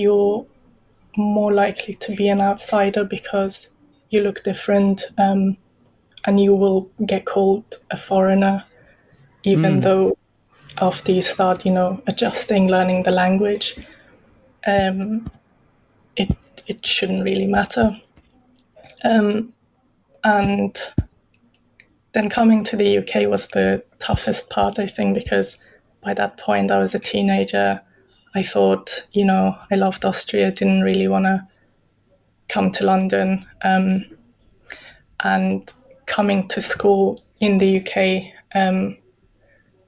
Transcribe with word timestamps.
you're 0.00 0.46
more 1.16 1.52
likely 1.52 1.94
to 1.94 2.14
be 2.14 2.28
an 2.28 2.40
outsider 2.40 3.04
because 3.04 3.70
you 4.10 4.22
look 4.22 4.42
different 4.42 5.04
um, 5.18 5.56
and 6.26 6.40
you 6.40 6.54
will 6.54 6.90
get 7.06 7.24
called 7.24 7.78
a 7.90 7.96
foreigner, 7.96 8.64
even 9.44 9.78
mm. 9.78 9.82
though 9.82 10.18
after 10.80 11.12
you 11.12 11.22
start, 11.22 11.64
you 11.64 11.72
know, 11.72 12.02
adjusting, 12.06 12.68
learning 12.68 13.02
the 13.02 13.10
language, 13.10 13.76
um, 14.66 15.30
it 16.16 16.36
it 16.66 16.84
shouldn't 16.84 17.24
really 17.24 17.46
matter. 17.46 18.00
Um, 19.02 19.52
and 20.22 20.78
then 22.12 22.28
coming 22.28 22.64
to 22.64 22.76
the 22.76 22.98
UK 22.98 23.28
was 23.28 23.48
the 23.48 23.82
toughest 23.98 24.50
part, 24.50 24.78
I 24.78 24.86
think, 24.86 25.14
because 25.14 25.58
by 26.02 26.14
that 26.14 26.36
point 26.36 26.70
I 26.70 26.78
was 26.78 26.94
a 26.94 26.98
teenager. 26.98 27.80
I 28.34 28.42
thought, 28.42 29.06
you 29.12 29.24
know, 29.24 29.56
I 29.70 29.74
loved 29.74 30.04
Austria, 30.04 30.50
didn't 30.50 30.82
really 30.82 31.08
want 31.08 31.24
to 31.24 31.46
come 32.48 32.70
to 32.72 32.84
London. 32.84 33.46
Um, 33.62 34.06
and 35.22 35.72
coming 36.06 36.48
to 36.48 36.60
school 36.60 37.22
in 37.40 37.58
the 37.58 37.80
UK 37.80 38.32
um, 38.54 38.96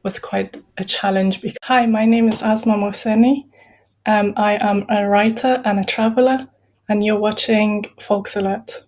was 0.02 0.19
quite 0.19 0.57
a 0.79 0.85
challenge. 0.85 1.41
Because, 1.41 1.59
Hi, 1.63 1.87
my 1.87 2.05
name 2.05 2.29
is 2.29 2.43
Asma 2.43 2.75
Mohseni. 2.75 3.45
Um, 4.07 4.35
I 4.37 4.59
am 4.61 4.85
a 4.88 5.09
writer 5.09 5.63
and 5.65 5.79
a 5.79 5.85
traveler, 5.85 6.49
and 6.88 7.05
you're 7.05 7.19
watching 7.19 7.85
Folksalert. 8.01 8.83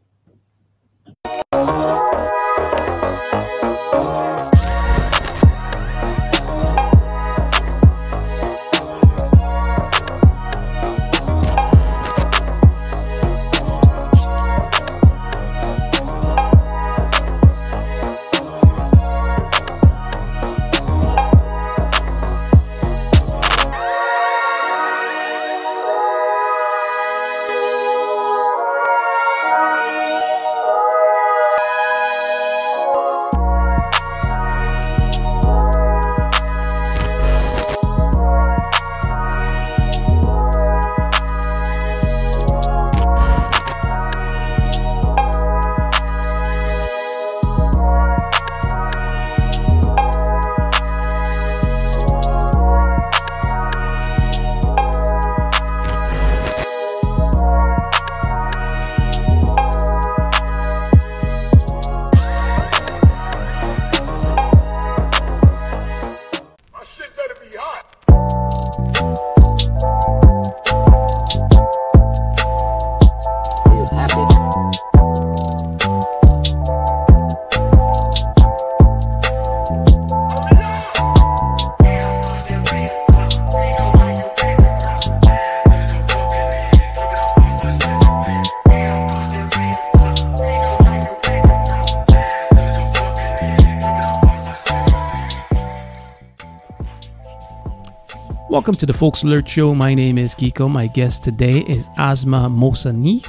Welcome 98.65 98.77
to 98.77 98.87
the 98.87 98.95
Folksalert 98.95 99.47
Show. 99.47 99.75
My 99.75 99.93
name 99.93 100.17
is 100.17 100.35
Kiko. 100.35 100.71
My 100.71 100.87
guest 100.87 101.23
today 101.23 101.59
is 101.69 101.91
Asma 101.99 102.49
Mohseni 102.49 103.21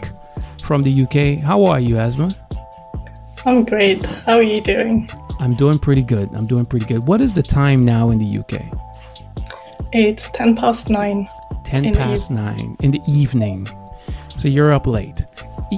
from 0.64 0.82
the 0.82 1.02
UK. 1.04 1.44
How 1.44 1.66
are 1.66 1.82
you, 1.82 1.98
Asma? 1.98 2.34
I'm 3.46 3.66
great. 3.66 4.06
How 4.06 4.38
are 4.38 4.42
you 4.42 4.62
doing? 4.62 5.10
I'm 5.42 5.54
doing 5.54 5.78
pretty 5.78 6.04
good. 6.04 6.30
I'm 6.36 6.46
doing 6.46 6.66
pretty 6.66 6.86
good. 6.86 7.06
What 7.06 7.20
is 7.20 7.34
the 7.34 7.44
time 7.44 7.84
now 7.84 8.12
in 8.12 8.18
the 8.18 8.38
UK? 8.38 8.62
It's 9.92 10.30
10 10.30 10.56
past 10.56 10.90
9. 10.90 11.28
10 11.66 11.94
past 11.96 12.32
9 12.32 12.78
in 12.80 12.92
the 12.92 13.02
evening. 13.06 13.68
So 14.38 14.48
you're 14.48 14.72
up 14.72 14.88
late. 14.88 15.26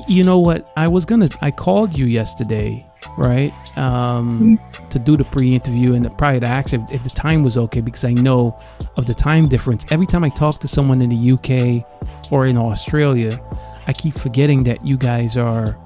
you 0.07 0.23
know 0.23 0.37
what? 0.37 0.69
I 0.77 0.87
was 0.87 1.03
going 1.03 1.27
to, 1.27 1.37
I 1.41 1.49
called 1.49 1.97
you 1.97 2.05
yesterday 2.05 2.87
right? 3.17 3.53
Um, 3.77 4.31
mm-hmm. 4.31 4.89
To 4.89 4.99
do 4.99 5.17
the 5.17 5.23
pre-interview 5.25 5.93
and 5.93 6.03
the, 6.03 6.09
probably 6.09 6.39
to 6.41 6.47
ask 6.47 6.73
if, 6.73 6.81
if, 6.91 7.03
the 7.03 7.09
time 7.09 7.43
was 7.43 7.57
okay 7.57 7.81
because 7.81 8.03
I 8.03 8.13
know 8.13 8.57
of 8.95 9.05
the 9.05 9.13
time 9.13 9.47
difference. 9.47 9.85
Every 9.91 10.05
time 10.05 10.23
I 10.23 10.29
talk 10.29 10.59
to 10.61 10.67
someone 10.67 11.01
in 11.01 11.09
the 11.09 11.31
UK 11.31 12.31
or 12.31 12.45
in 12.45 12.57
Australia, 12.57 13.39
I 13.87 13.93
keep 13.93 14.15
forgetting 14.15 14.63
that 14.65 14.85
you 14.85 14.97
guys 14.97 15.37
are 15.37 15.77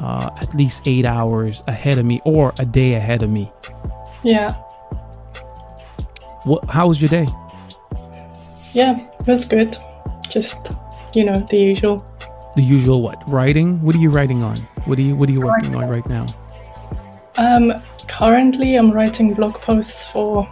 uh, 0.00 0.30
at 0.40 0.54
least 0.54 0.82
eight 0.86 1.04
hours 1.04 1.62
ahead 1.66 1.98
of 1.98 2.04
me 2.04 2.20
or 2.24 2.52
a 2.58 2.66
day 2.66 2.94
ahead 2.94 3.22
of 3.22 3.30
me. 3.30 3.50
Yeah. 4.22 4.54
What? 6.44 6.68
How 6.70 6.88
was 6.88 7.00
your 7.00 7.08
day? 7.08 7.26
Yeah, 8.72 8.98
it 8.98 9.26
was 9.26 9.44
good. 9.44 9.76
Just 10.28 10.58
you 11.14 11.24
know 11.24 11.46
the 11.48 11.58
usual. 11.58 12.04
The 12.56 12.62
usual 12.62 13.02
what? 13.02 13.22
Writing? 13.30 13.80
What 13.82 13.94
are 13.94 13.98
you 13.98 14.10
writing 14.10 14.42
on? 14.42 14.66
What 14.86 14.98
are 14.98 15.02
you 15.02 15.16
What 15.16 15.28
are 15.28 15.32
you 15.32 15.40
working 15.40 15.74
on 15.74 15.88
right 15.88 16.06
now? 16.08 16.26
Um, 17.36 17.72
currently, 18.06 18.76
I'm 18.76 18.90
writing 18.90 19.34
blog 19.34 19.54
posts 19.54 20.04
for 20.04 20.48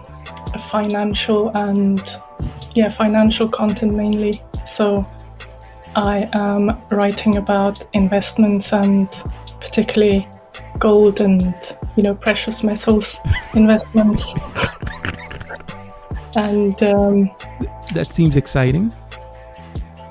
financial 0.70 1.50
and 1.56 2.02
yeah, 2.74 2.88
financial 2.88 3.48
content 3.48 3.94
mainly. 3.94 4.42
So 4.66 5.06
I 5.94 6.26
am 6.32 6.80
writing 6.90 7.36
about 7.36 7.84
investments 7.92 8.72
and 8.72 9.08
particularly 9.60 10.28
gold 10.78 11.20
and 11.20 11.54
you 11.96 12.02
know 12.02 12.14
precious 12.14 12.62
metals 12.62 13.18
investments. 13.54 14.32
and 16.34 16.82
um, 16.82 17.30
that 17.94 18.08
seems 18.10 18.36
exciting. 18.36 18.92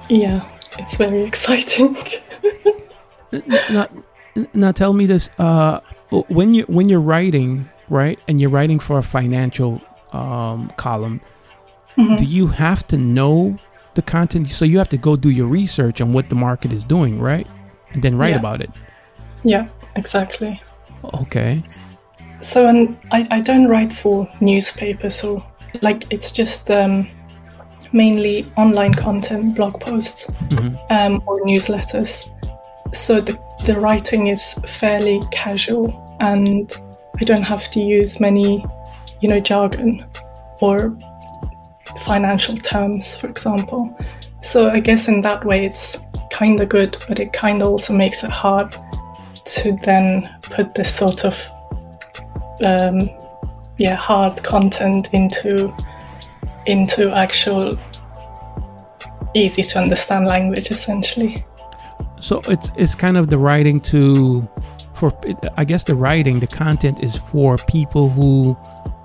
Yeah, 0.09 0.47
it's 0.77 0.95
very 0.95 1.23
exciting. 1.31 1.97
now, 3.71 3.88
now, 4.53 4.72
tell 4.72 4.94
me 4.94 5.06
this: 5.06 5.30
uh, 5.38 5.80
when 6.28 6.53
you 6.53 6.64
when 6.64 6.90
you're 6.90 7.02
writing, 7.02 7.69
right, 7.90 8.19
and 8.28 8.40
you're 8.40 8.50
writing 8.50 8.80
for 8.80 8.97
a 8.97 9.03
financial 9.03 9.81
um, 10.12 10.72
column, 10.78 11.22
mm-hmm. 11.97 12.16
do 12.16 12.25
you 12.25 12.47
have 12.47 12.86
to 12.88 12.97
know 12.97 13.58
the 13.96 14.02
content? 14.02 14.50
So 14.50 14.66
you 14.66 14.78
have 14.78 14.90
to 14.90 14.97
go 14.97 15.16
do 15.16 15.30
your 15.30 15.47
research 15.47 16.02
on 16.02 16.14
what 16.14 16.30
the 16.30 16.36
market 16.36 16.72
is 16.72 16.84
doing, 16.84 17.19
right, 17.19 17.47
and 17.92 18.02
then 18.02 18.18
write 18.18 18.31
yeah. 18.31 18.40
about 18.40 18.62
it. 18.62 18.69
Yeah, 19.44 19.68
exactly. 19.96 20.62
Okay. 21.13 21.63
So, 22.42 22.68
and 22.68 22.98
I, 23.12 23.25
I 23.30 23.42
don't 23.42 23.68
write 23.68 23.94
for 23.94 24.28
newspapers, 24.40 25.16
so 25.16 25.44
like 25.81 26.06
it's 26.09 26.31
just 26.31 26.72
um, 26.72 27.08
mainly 27.94 28.52
online 28.58 28.94
content, 28.94 29.56
blog 29.56 29.80
posts, 29.80 30.25
mm-hmm. 30.25 30.75
um, 30.90 31.22
or 31.27 31.39
newsletters. 31.42 32.27
So 32.94 33.22
the 33.22 33.39
the 33.66 33.80
writing 33.80 34.28
is 34.28 34.56
fairly 34.66 35.22
casual 35.31 36.16
and 36.19 36.72
I 37.19 37.24
don't 37.24 37.44
have 37.44 37.69
to 37.72 37.80
use 37.80 38.19
many, 38.19 38.63
you 39.22 39.30
know, 39.30 39.40
jargon 39.40 40.06
or 40.62 40.98
financial 42.06 42.58
terms, 42.58 43.16
for 43.16 43.28
example. 43.28 43.96
So 44.42 44.69
I 44.72 44.80
guess 44.80 45.08
in 45.08 45.22
that 45.22 45.46
way 45.46 45.66
it's 45.66 45.98
kind 46.31 46.60
of 46.60 46.69
good, 46.69 46.98
but 47.08 47.19
it 47.19 47.34
kind 47.34 47.62
of 47.62 47.68
also 47.69 47.94
makes 47.94 48.24
it 48.24 48.31
hard 48.31 48.75
to 49.44 49.74
then 49.84 50.30
put 50.42 50.74
this 50.75 50.94
sort 50.94 51.25
of 51.25 51.36
um, 52.63 53.10
yeah 53.78 53.96
hard 53.96 54.42
content 54.44 55.10
into 55.13 55.75
into 56.68 57.12
actual 57.12 57.75
easy 59.34 59.63
to 59.63 59.80
understand 59.80 60.28
language 60.28 60.69
essentially 60.69 61.44
so 62.21 62.41
it's 62.47 62.71
it's 62.77 62.95
kind 62.95 63.18
of 63.18 63.27
the 63.27 63.38
writing 63.38 63.79
to 63.81 64.47
for 64.94 65.12
I 65.57 65.65
guess 65.65 65.83
the 65.83 65.95
writing 65.95 66.39
the 66.39 66.47
content 66.47 67.03
is 67.03 67.15
for 67.18 67.57
people 67.57 68.09
who 68.09 68.56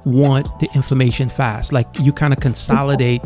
want 0.04 0.46
the 0.60 0.68
information 0.74 1.28
fast. 1.28 1.72
Like 1.72 1.86
you 1.98 2.12
kind 2.12 2.32
of 2.32 2.38
consolidate 2.40 3.22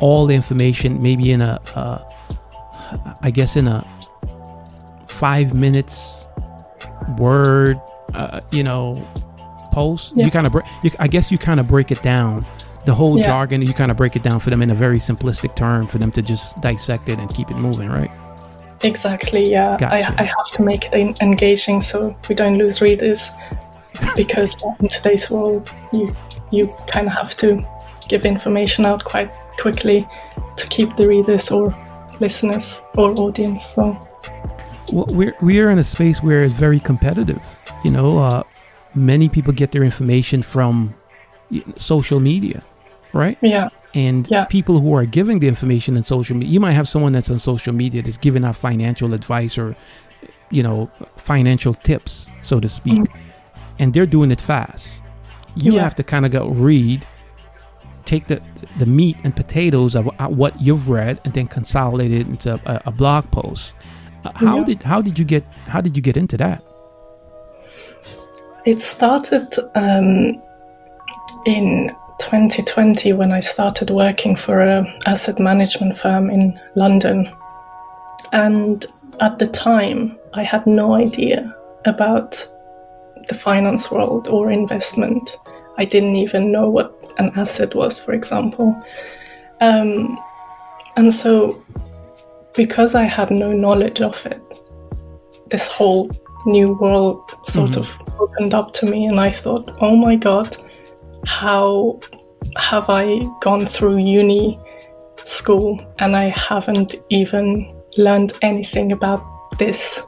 all 0.00 0.26
the 0.26 0.34
information 0.34 1.00
maybe 1.00 1.30
in 1.30 1.40
a, 1.40 1.60
a 1.76 2.04
I 3.22 3.30
guess 3.30 3.56
in 3.56 3.68
a 3.68 3.84
five 5.06 5.54
minutes 5.54 6.26
word, 7.18 7.80
uh, 8.14 8.40
you 8.50 8.62
know, 8.62 8.94
post, 9.72 10.14
Yeah. 10.16 10.24
you 10.24 10.30
kind 10.30 10.46
of, 10.46 10.52
break, 10.52 10.64
you, 10.82 10.90
I 10.98 11.06
guess 11.08 11.30
you 11.30 11.38
kind 11.38 11.60
of 11.60 11.68
break 11.68 11.90
it 11.90 12.02
down. 12.02 12.44
The 12.86 12.94
whole 12.94 13.18
Yeah. 13.18 13.26
jargon, 13.26 13.62
you 13.62 13.72
kind 13.74 13.90
of 13.90 13.96
break 13.96 14.16
it 14.16 14.22
down 14.22 14.40
for 14.40 14.50
them 14.50 14.62
in 14.62 14.70
a 14.70 14.74
very 14.74 14.98
simplistic 14.98 15.54
term 15.56 15.86
for 15.86 15.98
them 15.98 16.10
to 16.12 16.22
just 16.22 16.60
dissect 16.62 17.08
it 17.08 17.18
and 17.18 17.32
keep 17.32 17.50
it 17.50 17.56
moving, 17.56 17.88
right? 17.90 18.10
Exactly, 18.82 19.50
yeah. 19.50 19.76
Gotcha. 19.78 19.94
I, 19.94 20.22
I 20.22 20.24
have 20.24 20.48
to 20.54 20.62
make 20.62 20.86
it 20.92 21.20
engaging 21.20 21.80
so 21.80 22.16
we 22.28 22.34
don't 22.34 22.58
lose 22.58 22.80
readers 22.80 23.30
because 24.16 24.56
in 24.80 24.88
today's 24.88 25.30
world, 25.30 25.72
you 25.92 26.10
you 26.50 26.72
kind 26.86 27.06
of 27.06 27.12
have 27.14 27.36
to 27.36 27.64
give 28.08 28.24
information 28.24 28.84
out 28.86 29.04
quite 29.04 29.32
quickly 29.58 30.06
to 30.56 30.66
keep 30.68 30.94
the 30.96 31.08
readers 31.08 31.50
or 31.50 31.74
listeners 32.20 32.82
or 32.96 33.12
audience. 33.18 33.64
So 33.64 33.98
Well, 34.92 35.06
we're 35.08 35.34
we're 35.40 35.70
in 35.70 35.78
a 35.78 35.84
space 35.84 36.22
where 36.22 36.44
it's 36.44 36.54
very 36.54 36.80
competitive. 36.80 37.42
You 37.84 37.90
know, 37.90 38.18
uh, 38.18 38.42
many 38.94 39.28
people 39.28 39.52
get 39.52 39.70
their 39.72 39.84
information 39.84 40.42
from 40.42 40.94
social 41.76 42.20
media, 42.20 42.62
right? 43.12 43.38
yeah, 43.42 43.68
And 43.94 44.28
Yeah. 44.30 44.44
people 44.46 44.80
who 44.80 44.92
are 44.94 45.06
giving 45.06 45.38
the 45.38 45.46
information 45.48 45.96
in 45.96 46.02
social 46.02 46.36
media, 46.36 46.52
you 46.52 46.60
might 46.60 46.72
have 46.72 46.88
someone 46.88 47.12
that's 47.12 47.30
on 47.30 47.38
social 47.38 47.72
media 47.72 48.02
that's 48.02 48.16
giving 48.18 48.44
out 48.44 48.56
financial 48.56 49.14
advice 49.14 49.56
or, 49.56 49.76
you 50.50 50.62
know, 50.62 50.90
financial 51.16 51.72
tips, 51.74 52.30
so 52.42 52.58
to 52.60 52.68
speak, 52.68 53.00
and 53.78 53.94
they're 53.94 54.06
doing 54.06 54.30
it 54.32 54.40
fast. 54.40 55.02
You 55.56 55.74
Yeah. 55.74 55.82
have 55.82 55.94
to 55.96 56.02
kind 56.02 56.26
of 56.26 56.32
go 56.32 56.48
read, 56.48 57.06
take 58.04 58.26
the 58.26 58.40
the 58.78 58.86
meat 58.86 59.16
and 59.24 59.34
potatoes 59.36 59.94
of 59.94 60.08
uh, 60.18 60.26
what 60.28 60.60
you've 60.60 60.88
read, 60.88 61.20
and 61.24 61.32
then 61.32 61.46
consolidate 61.46 62.10
it 62.12 62.26
into 62.26 62.60
a, 62.66 62.82
a 62.86 62.90
blog 62.90 63.30
post. 63.30 63.74
Uh, 64.24 64.30
How 64.34 64.58
Yeah. 64.58 64.64
did 64.64 64.82
how 64.82 65.00
did 65.02 65.18
you 65.18 65.24
get 65.24 65.44
how 65.68 65.80
did 65.80 65.96
you 65.96 66.02
get 66.02 66.16
into 66.16 66.36
that? 66.38 66.62
it 68.66 68.80
started 68.80 69.46
um, 69.74 70.40
in 71.46 71.94
2020 72.18 73.12
when 73.12 73.32
I 73.32 73.40
started 73.40 73.90
working 73.90 74.36
for 74.36 74.60
a 74.60 74.86
asset 75.06 75.38
management 75.38 75.98
firm 75.98 76.30
in 76.30 76.58
London. 76.74 77.32
And 78.32 78.84
at 79.20 79.38
the 79.38 79.46
time, 79.46 80.18
I 80.34 80.42
had 80.42 80.66
no 80.66 80.94
idea 80.94 81.54
about 81.84 82.48
the 83.28 83.34
finance 83.34 83.90
world 83.90 84.28
or 84.28 84.50
investment. 84.50 85.38
I 85.78 85.84
didn't 85.84 86.16
even 86.16 86.52
know 86.52 86.68
what 86.68 86.94
an 87.18 87.32
asset 87.36 87.74
was, 87.74 87.98
for 87.98 88.12
example. 88.12 88.80
Um, 89.60 90.18
and 90.96 91.12
so, 91.12 91.62
because 92.54 92.94
I 92.94 93.04
had 93.04 93.30
no 93.30 93.52
knowledge 93.52 94.00
of 94.00 94.24
it, 94.26 94.40
this 95.48 95.68
whole 95.68 96.10
new 96.46 96.74
world 96.74 97.30
sort 97.44 97.76
of 97.76 97.88
opened 98.18 98.54
up 98.54 98.72
to 98.74 98.86
me, 98.86 99.06
and 99.06 99.20
I 99.20 99.30
thought, 99.30 99.76
oh 99.80 99.96
my 99.96 100.16
god, 100.16 100.56
how 101.26 102.00
have 102.56 102.88
I 102.88 103.20
gone 103.40 103.66
through 103.66 103.98
uni 103.98 104.58
school 105.16 105.80
and 105.98 106.16
I 106.16 106.24
haven't 106.24 106.96
even 107.10 107.74
learned 107.96 108.32
anything 108.42 108.92
about 108.92 109.22
this 109.58 110.02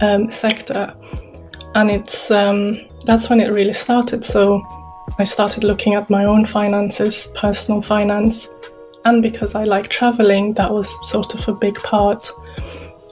um, 0.00 0.30
sector? 0.30 0.94
And 1.74 1.90
it's 1.90 2.30
um, 2.30 2.78
that's 3.04 3.30
when 3.30 3.40
it 3.40 3.52
really 3.52 3.72
started. 3.72 4.24
So 4.24 4.62
I 5.18 5.24
started 5.24 5.64
looking 5.64 5.94
at 5.94 6.10
my 6.10 6.24
own 6.24 6.46
finances, 6.46 7.28
personal 7.34 7.82
finance, 7.82 8.48
and 9.04 9.22
because 9.22 9.54
I 9.54 9.64
like 9.64 9.88
traveling, 9.88 10.54
that 10.54 10.72
was 10.72 10.88
sort 11.08 11.34
of 11.34 11.48
a 11.48 11.52
big 11.52 11.76
part 11.76 12.30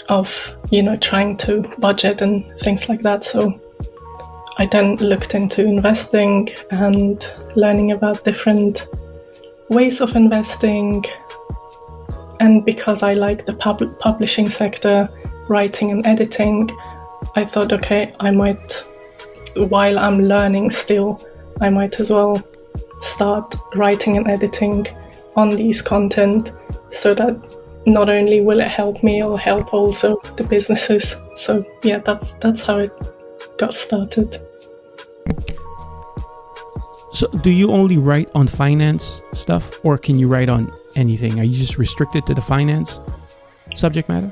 of 0.08 0.56
you 0.70 0.82
know 0.82 0.96
trying 0.96 1.36
to 1.36 1.62
budget 1.78 2.22
and 2.22 2.48
things 2.58 2.88
like 2.88 3.02
that. 3.02 3.24
So 3.24 3.60
I 4.58 4.66
then 4.66 4.96
looked 4.96 5.34
into 5.34 5.64
investing 5.64 6.48
and 6.70 7.22
learning 7.56 7.92
about 7.92 8.24
different 8.24 8.88
ways 9.68 10.00
of 10.00 10.16
investing. 10.16 11.04
And 12.40 12.64
because 12.64 13.02
I 13.02 13.14
like 13.14 13.44
the 13.44 13.52
pub- 13.52 13.98
publishing 13.98 14.48
sector, 14.48 15.10
writing 15.48 15.90
and 15.90 16.06
editing, 16.06 16.70
I 17.34 17.44
thought, 17.44 17.72
okay, 17.72 18.14
I 18.20 18.30
might, 18.30 18.82
while 19.56 19.98
I'm 19.98 20.22
learning 20.22 20.70
still, 20.70 21.22
I 21.60 21.68
might 21.68 22.00
as 22.00 22.10
well 22.10 22.42
start 23.00 23.54
writing 23.74 24.16
and 24.16 24.28
editing 24.28 24.86
on 25.36 25.50
these 25.50 25.82
content 25.82 26.52
so 26.90 27.12
that 27.12 27.36
not 27.84 28.08
only 28.08 28.40
will 28.40 28.60
it 28.60 28.68
help 28.68 29.02
me, 29.02 29.18
it'll 29.18 29.36
help 29.36 29.74
also 29.74 30.20
the 30.36 30.44
businesses. 30.44 31.16
So 31.34 31.64
yeah, 31.82 31.98
that's 31.98 32.32
that's 32.34 32.62
how 32.62 32.78
it 32.78 32.90
got 33.58 33.74
started. 33.74 34.45
So, 37.16 37.28
do 37.28 37.48
you 37.48 37.70
only 37.72 37.96
write 37.96 38.28
on 38.34 38.46
finance 38.46 39.22
stuff, 39.32 39.82
or 39.82 39.96
can 39.96 40.18
you 40.18 40.28
write 40.28 40.50
on 40.50 40.70
anything? 40.96 41.40
Are 41.40 41.44
you 41.44 41.56
just 41.56 41.78
restricted 41.78 42.26
to 42.26 42.34
the 42.34 42.42
finance 42.42 43.00
subject 43.74 44.10
matter? 44.10 44.30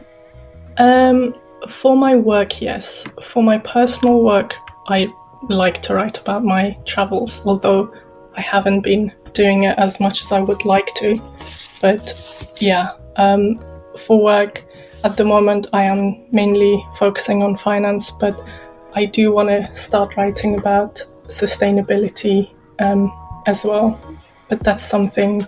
Um, 0.76 1.34
for 1.66 1.96
my 1.96 2.14
work, 2.14 2.60
yes. 2.60 3.08
For 3.22 3.42
my 3.42 3.56
personal 3.56 4.22
work, 4.22 4.56
I 4.88 5.08
like 5.48 5.80
to 5.84 5.94
write 5.94 6.18
about 6.18 6.44
my 6.44 6.76
travels, 6.84 7.40
although 7.46 7.90
I 8.36 8.42
haven't 8.42 8.82
been 8.82 9.10
doing 9.32 9.62
it 9.62 9.78
as 9.78 9.98
much 9.98 10.20
as 10.20 10.30
I 10.30 10.40
would 10.40 10.66
like 10.66 10.92
to. 10.96 11.18
But 11.80 12.12
yeah, 12.60 12.92
um, 13.16 13.64
for 13.96 14.22
work, 14.22 14.62
at 15.04 15.16
the 15.16 15.24
moment, 15.24 15.68
I 15.72 15.84
am 15.84 16.22
mainly 16.32 16.84
focusing 16.96 17.42
on 17.42 17.56
finance, 17.56 18.10
but 18.10 18.58
I 18.94 19.06
do 19.06 19.32
want 19.32 19.48
to 19.48 19.72
start 19.72 20.18
writing 20.18 20.58
about 20.58 21.02
sustainability 21.28 22.53
um, 22.80 23.12
as 23.46 23.64
well. 23.64 23.98
But 24.48 24.62
that's 24.62 24.82
something 24.82 25.46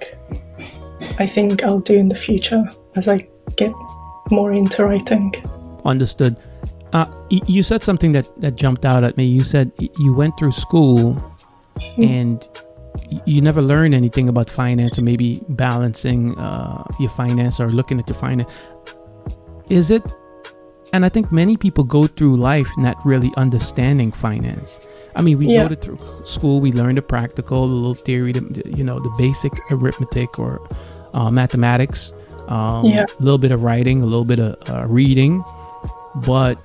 I 1.19 1.27
think 1.27 1.63
I'll 1.63 1.81
do 1.81 1.95
in 1.95 2.09
the 2.09 2.17
future 2.17 2.63
as 2.95 3.09
I 3.09 3.29
get 3.57 3.73
more 4.31 4.53
into 4.53 4.85
writing. 4.85 5.35
Understood. 5.85 6.37
Uh, 6.93 7.07
you 7.31 7.63
said 7.63 7.83
something 7.83 8.13
that, 8.13 8.29
that 8.41 8.57
jumped 8.57 8.85
out 8.85 9.05
at 9.05 9.17
me. 9.17 9.25
You 9.25 9.43
said 9.43 9.73
you 9.79 10.15
went 10.15 10.39
through 10.39 10.53
school 10.53 11.21
and 11.99 12.49
you 13.27 13.41
never 13.41 13.61
learned 13.61 13.95
anything 13.95 14.29
about 14.29 14.49
finance 14.49 14.99
or 14.99 15.03
maybe 15.03 15.43
balancing 15.49 16.39
uh, 16.39 16.85
your 16.99 17.11
finance 17.11 17.61
or 17.61 17.69
looking 17.69 17.99
at 17.99 18.09
your 18.09 18.17
finance. 18.17 18.51
Is 19.69 19.91
it? 19.91 20.03
And 20.93 21.05
I 21.05 21.09
think 21.09 21.33
many 21.33 21.57
people 21.57 21.85
go 21.85 22.07
through 22.07 22.37
life 22.37 22.71
not 22.79 23.05
really 23.05 23.33
understanding 23.37 24.13
finance. 24.13 24.81
I 25.17 25.23
mean, 25.23 25.39
we 25.39 25.47
Yeah. 25.49 25.63
go 25.63 25.69
to 25.71 25.77
through 25.77 25.99
school, 26.25 26.61
we 26.61 26.73
learn 26.73 26.95
the 26.97 27.03
practical, 27.03 27.67
the 27.67 27.75
little 27.75 27.95
theory, 27.95 28.33
the, 28.33 28.41
the- 28.41 28.77
you 28.77 28.85
know, 28.85 29.01
the 29.01 29.11
basic 29.19 29.53
arithmetic 29.73 30.39
or 30.39 30.61
uh, 31.15 31.31
mathematics, 31.31 32.13
um, 32.49 32.85
Yeah. 32.85 33.07
a 33.19 33.23
little 33.23 33.39
bit 33.39 33.51
of 33.51 33.63
writing, 33.63 34.03
a 34.03 34.05
little 34.05 34.25
bit 34.27 34.39
of 34.39 34.55
uh, 34.71 34.87
reading, 34.87 35.43
but 36.27 36.59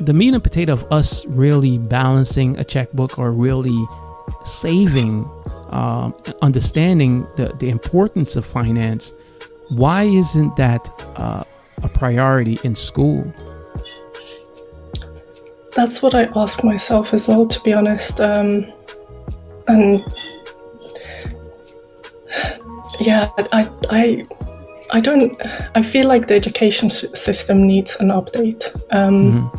the 0.00 0.12
meat 0.12 0.32
and 0.34 0.42
potato 0.42 0.72
of 0.72 0.84
us 0.90 1.24
really 1.26 1.78
balancing 1.78 2.58
a 2.58 2.64
checkbook 2.64 3.18
or 3.18 3.30
really 3.30 3.78
saving, 4.44 5.28
um, 5.70 6.14
understanding 6.42 7.26
the, 7.36 7.52
the 7.58 7.68
importance 7.68 8.34
of 8.36 8.44
finance, 8.44 9.12
why 9.68 10.04
isn't 10.04 10.56
that 10.56 10.90
uh, 11.16 11.44
a 11.82 11.88
priority 11.90 12.58
in 12.64 12.74
school? 12.74 13.22
That's 15.78 16.02
what 16.02 16.12
I 16.12 16.24
ask 16.34 16.64
myself 16.64 17.14
as 17.14 17.28
well, 17.28 17.46
to 17.46 17.60
be 17.60 17.72
honest. 17.72 18.20
Um, 18.20 18.72
and 19.68 20.04
yeah, 22.98 23.30
I, 23.52 23.70
I, 23.88 24.26
I 24.90 25.00
don't. 25.00 25.40
I 25.76 25.82
feel 25.82 26.08
like 26.08 26.26
the 26.26 26.34
education 26.34 26.90
system 26.90 27.64
needs 27.64 27.94
an 28.00 28.08
update 28.08 28.64
um, 28.90 29.52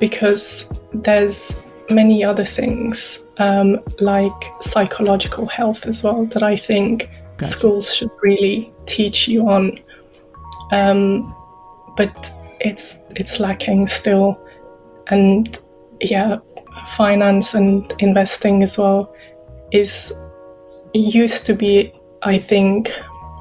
because 0.00 0.68
there's 0.92 1.54
many 1.88 2.24
other 2.24 2.44
things 2.44 3.20
um, 3.36 3.78
like 4.00 4.42
psychological 4.60 5.46
health 5.46 5.86
as 5.86 6.02
well 6.02 6.26
that 6.26 6.42
I 6.42 6.56
think 6.56 7.08
Gotcha. 7.36 7.44
schools 7.44 7.94
should 7.94 8.10
really 8.22 8.72
teach 8.86 9.28
you 9.28 9.48
on. 9.48 9.78
Um, 10.72 11.32
but 11.96 12.34
it's 12.58 12.98
it's 13.10 13.38
lacking 13.38 13.86
still, 13.86 14.36
and 15.08 15.58
yeah, 16.00 16.38
finance 16.88 17.54
and 17.54 17.92
investing 17.98 18.62
as 18.62 18.78
well 18.78 19.14
is 19.72 20.12
used 20.94 21.46
to 21.46 21.54
be, 21.54 21.92
I 22.22 22.38
think, 22.38 22.90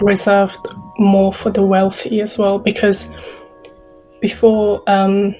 reserved 0.02 0.66
more 0.98 1.34
for 1.34 1.50
the 1.50 1.64
wealthy 1.64 2.22
as 2.22 2.38
well 2.38 2.60
because 2.60 3.14
before 4.22 4.82
um, 4.88 5.36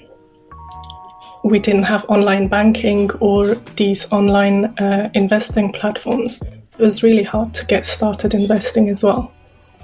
we 1.44 1.58
didn't 1.58 1.84
have 1.84 2.04
online 2.08 2.48
banking 2.48 3.10
or 3.20 3.54
these 3.76 4.10
online 4.12 4.66
uh, 4.78 5.10
investing 5.14 5.72
platforms, 5.72 6.42
it 6.42 6.82
was 6.82 7.02
really 7.02 7.22
hard 7.22 7.52
to 7.54 7.66
get 7.66 7.84
started 7.84 8.34
investing 8.34 8.88
as 8.88 9.02
well. 9.02 9.32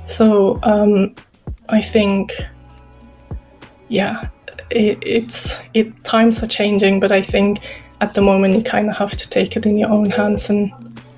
So 0.05 0.59
um, 0.63 1.15
I 1.69 1.81
think, 1.81 2.33
yeah, 3.89 4.29
it, 4.71 4.99
it's 5.02 5.61
it 5.75 6.04
times 6.04 6.42
are 6.42 6.47
changing, 6.47 7.00
but 7.00 7.12
I 7.12 7.23
think 7.23 7.59
at 8.00 8.14
the 8.14 8.23
moment 8.23 8.54
you 8.54 8.62
kind 8.62 8.88
of 8.90 8.97
have 8.97 9.12
to 9.12 9.28
take 9.28 9.56
it 9.56 9.66
in 9.66 9.78
your 9.78 9.90
own 9.90 10.11
hands 10.11 10.50
and 10.50 10.71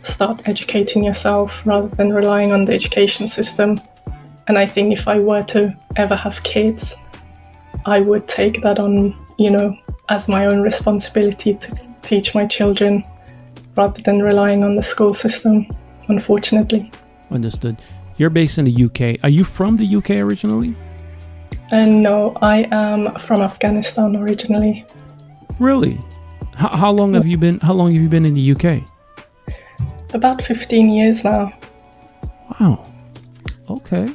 start 0.02 0.46
educating 0.46 1.04
yourself 1.04 1.66
rather 1.66 1.88
than 1.88 2.12
relying 2.12 2.52
on 2.52 2.64
the 2.64 2.72
education 2.72 3.26
system. 3.26 3.80
And 4.48 4.56
I 4.58 4.66
think 4.66 4.92
if 4.92 5.08
I 5.08 5.18
were 5.18 5.42
to 5.44 5.76
ever 5.96 6.14
have 6.14 6.42
kids, 6.44 6.94
I 7.84 8.00
would 8.00 8.28
take 8.28 8.62
that 8.62 8.78
on, 8.78 9.16
you 9.38 9.50
know, 9.50 9.76
as 10.08 10.28
my 10.28 10.46
own 10.46 10.62
responsibility 10.62 11.54
to 11.54 11.92
teach 12.02 12.34
my 12.34 12.46
children 12.46 13.04
rather 13.76 14.00
than 14.02 14.22
relying 14.22 14.62
on 14.62 14.74
the 14.74 14.82
school 14.82 15.14
system, 15.14 15.66
unfortunately. 16.08 16.90
Understood. 17.30 17.76
You're 18.16 18.30
based 18.30 18.58
in 18.58 18.64
the 18.64 18.84
UK. 18.84 19.22
Are 19.24 19.28
you 19.28 19.44
from 19.44 19.76
the 19.76 19.96
UK 19.96 20.10
originally? 20.10 20.74
Uh, 21.72 21.84
no, 21.86 22.36
I 22.42 22.68
am 22.70 23.14
from 23.16 23.42
Afghanistan 23.42 24.16
originally. 24.16 24.86
Really? 25.58 25.98
H- 26.54 26.72
how 26.72 26.92
long 26.92 27.14
have 27.14 27.26
you 27.26 27.36
been? 27.36 27.58
How 27.60 27.74
long 27.74 27.92
have 27.92 28.02
you 28.02 28.08
been 28.08 28.24
in 28.24 28.34
the 28.34 28.52
UK? 28.52 28.82
About 30.14 30.42
fifteen 30.42 30.88
years 30.88 31.24
now. 31.24 31.52
Wow. 32.60 32.82
Okay. 33.68 34.08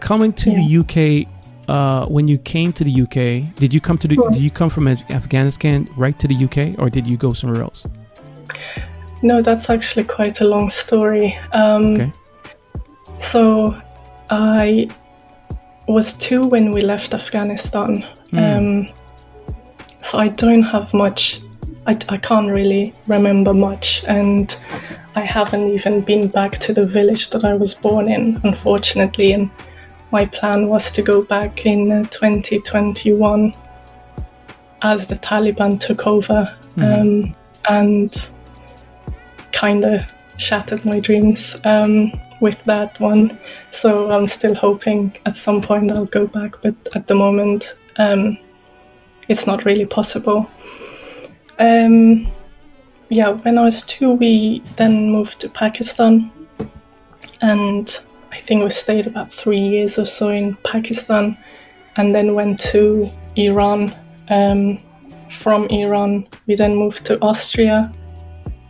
Coming 0.00 0.32
to 0.34 0.50
yeah. 0.50 0.84
the 0.84 1.26
UK, 1.26 1.68
uh, 1.68 2.06
when 2.06 2.28
you 2.28 2.38
came 2.38 2.72
to 2.74 2.84
the 2.84 3.02
UK, 3.02 3.54
did 3.56 3.74
you 3.74 3.80
come 3.80 3.98
to 3.98 4.08
the? 4.08 4.16
Did 4.32 4.40
you 4.40 4.50
come 4.50 4.70
from 4.70 4.86
Afghanistan 4.86 5.88
right 5.96 6.18
to 6.18 6.28
the 6.28 6.44
UK, 6.44 6.78
or 6.78 6.90
did 6.90 7.06
you 7.06 7.16
go 7.16 7.32
somewhere 7.32 7.62
else? 7.62 7.86
No, 9.22 9.40
that's 9.40 9.70
actually 9.70 10.04
quite 10.04 10.40
a 10.40 10.44
long 10.44 10.70
story. 10.70 11.36
Um, 11.52 11.94
okay. 11.94 12.12
So, 13.18 13.74
I 14.30 14.88
was 15.86 16.14
two 16.14 16.46
when 16.46 16.70
we 16.70 16.80
left 16.80 17.14
Afghanistan. 17.14 18.04
Mm. 18.32 18.58
Um, 18.58 18.94
so 20.00 20.18
I 20.18 20.28
don't 20.28 20.62
have 20.62 20.92
much. 20.94 21.40
I, 21.86 21.98
I 22.08 22.16
can't 22.16 22.50
really 22.50 22.94
remember 23.06 23.52
much, 23.52 24.04
and 24.06 24.56
I 25.16 25.20
haven't 25.20 25.68
even 25.72 26.00
been 26.00 26.28
back 26.28 26.52
to 26.58 26.72
the 26.72 26.86
village 26.86 27.30
that 27.30 27.44
I 27.44 27.54
was 27.54 27.74
born 27.74 28.10
in, 28.10 28.40
unfortunately. 28.44 29.32
And 29.32 29.50
my 30.10 30.26
plan 30.26 30.68
was 30.68 30.90
to 30.92 31.02
go 31.02 31.22
back 31.22 31.66
in 31.66 31.92
uh, 31.92 32.02
2021 32.04 33.54
as 34.82 35.06
the 35.06 35.16
Taliban 35.16 35.78
took 35.80 36.06
over. 36.06 36.56
Mm. 36.76 37.00
Um, 37.26 37.36
and 37.68 38.28
kind 39.52 39.84
of 39.84 40.02
shattered 40.36 40.84
my 40.84 41.00
dreams 41.00 41.56
um, 41.64 42.12
with 42.44 42.62
that 42.64 43.00
one. 43.00 43.38
So 43.70 44.12
I'm 44.12 44.26
still 44.26 44.54
hoping 44.54 45.16
at 45.24 45.36
some 45.36 45.62
point 45.62 45.90
I'll 45.90 46.04
go 46.04 46.26
back, 46.26 46.60
but 46.62 46.74
at 46.94 47.06
the 47.06 47.14
moment 47.14 47.74
um, 47.96 48.36
it's 49.28 49.46
not 49.46 49.64
really 49.64 49.86
possible. 49.86 50.46
Um, 51.58 52.30
yeah, 53.08 53.30
when 53.30 53.56
I 53.58 53.62
was 53.62 53.82
two, 53.82 54.10
we 54.12 54.62
then 54.76 55.10
moved 55.10 55.40
to 55.40 55.48
Pakistan, 55.48 56.30
and 57.40 57.86
I 58.30 58.38
think 58.38 58.62
we 58.62 58.70
stayed 58.70 59.06
about 59.06 59.32
three 59.32 59.60
years 59.60 59.98
or 59.98 60.06
so 60.06 60.28
in 60.28 60.56
Pakistan, 60.64 61.36
and 61.96 62.14
then 62.14 62.34
went 62.34 62.60
to 62.72 63.10
Iran. 63.36 63.94
Um, 64.28 64.78
from 65.30 65.66
Iran, 65.66 66.26
we 66.46 66.56
then 66.56 66.76
moved 66.76 67.04
to 67.06 67.18
Austria, 67.20 67.92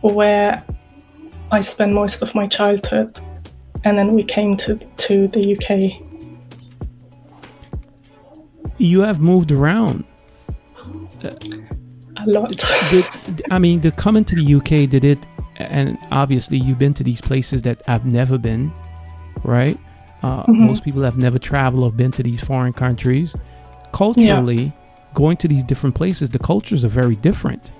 where 0.01 0.63
I 1.51 1.61
spent 1.61 1.93
most 1.93 2.21
of 2.21 2.35
my 2.35 2.47
childhood, 2.47 3.19
and 3.85 3.97
then 3.97 4.13
we 4.13 4.23
came 4.23 4.57
to 4.57 4.75
to 4.75 5.27
the 5.29 5.55
UK. 5.55 6.01
You 8.77 9.01
have 9.01 9.21
moved 9.21 9.51
around 9.51 10.03
a 11.23 12.25
lot. 12.25 12.51
did, 12.89 13.05
I 13.51 13.59
mean, 13.59 13.81
the 13.81 13.91
coming 13.91 14.25
to 14.25 14.35
the 14.35 14.55
UK 14.55 14.89
did 14.89 15.03
it, 15.03 15.25
and 15.57 15.97
obviously 16.11 16.57
you've 16.57 16.79
been 16.79 16.93
to 16.95 17.03
these 17.03 17.21
places 17.21 17.61
that 17.61 17.81
I've 17.87 18.05
never 18.05 18.37
been, 18.37 18.73
right? 19.43 19.77
Uh, 20.23 20.43
mm-hmm. 20.43 20.65
Most 20.65 20.83
people 20.83 21.03
have 21.03 21.17
never 21.17 21.39
traveled 21.39 21.83
or 21.83 21.91
been 21.91 22.11
to 22.13 22.23
these 22.23 22.43
foreign 22.43 22.73
countries. 22.73 23.35
Culturally, 23.93 24.63
yeah. 24.63 24.71
going 25.13 25.37
to 25.37 25.47
these 25.47 25.63
different 25.63 25.95
places, 25.95 26.29
the 26.29 26.39
cultures 26.39 26.83
are 26.83 26.89
very 26.89 27.15
different. 27.15 27.71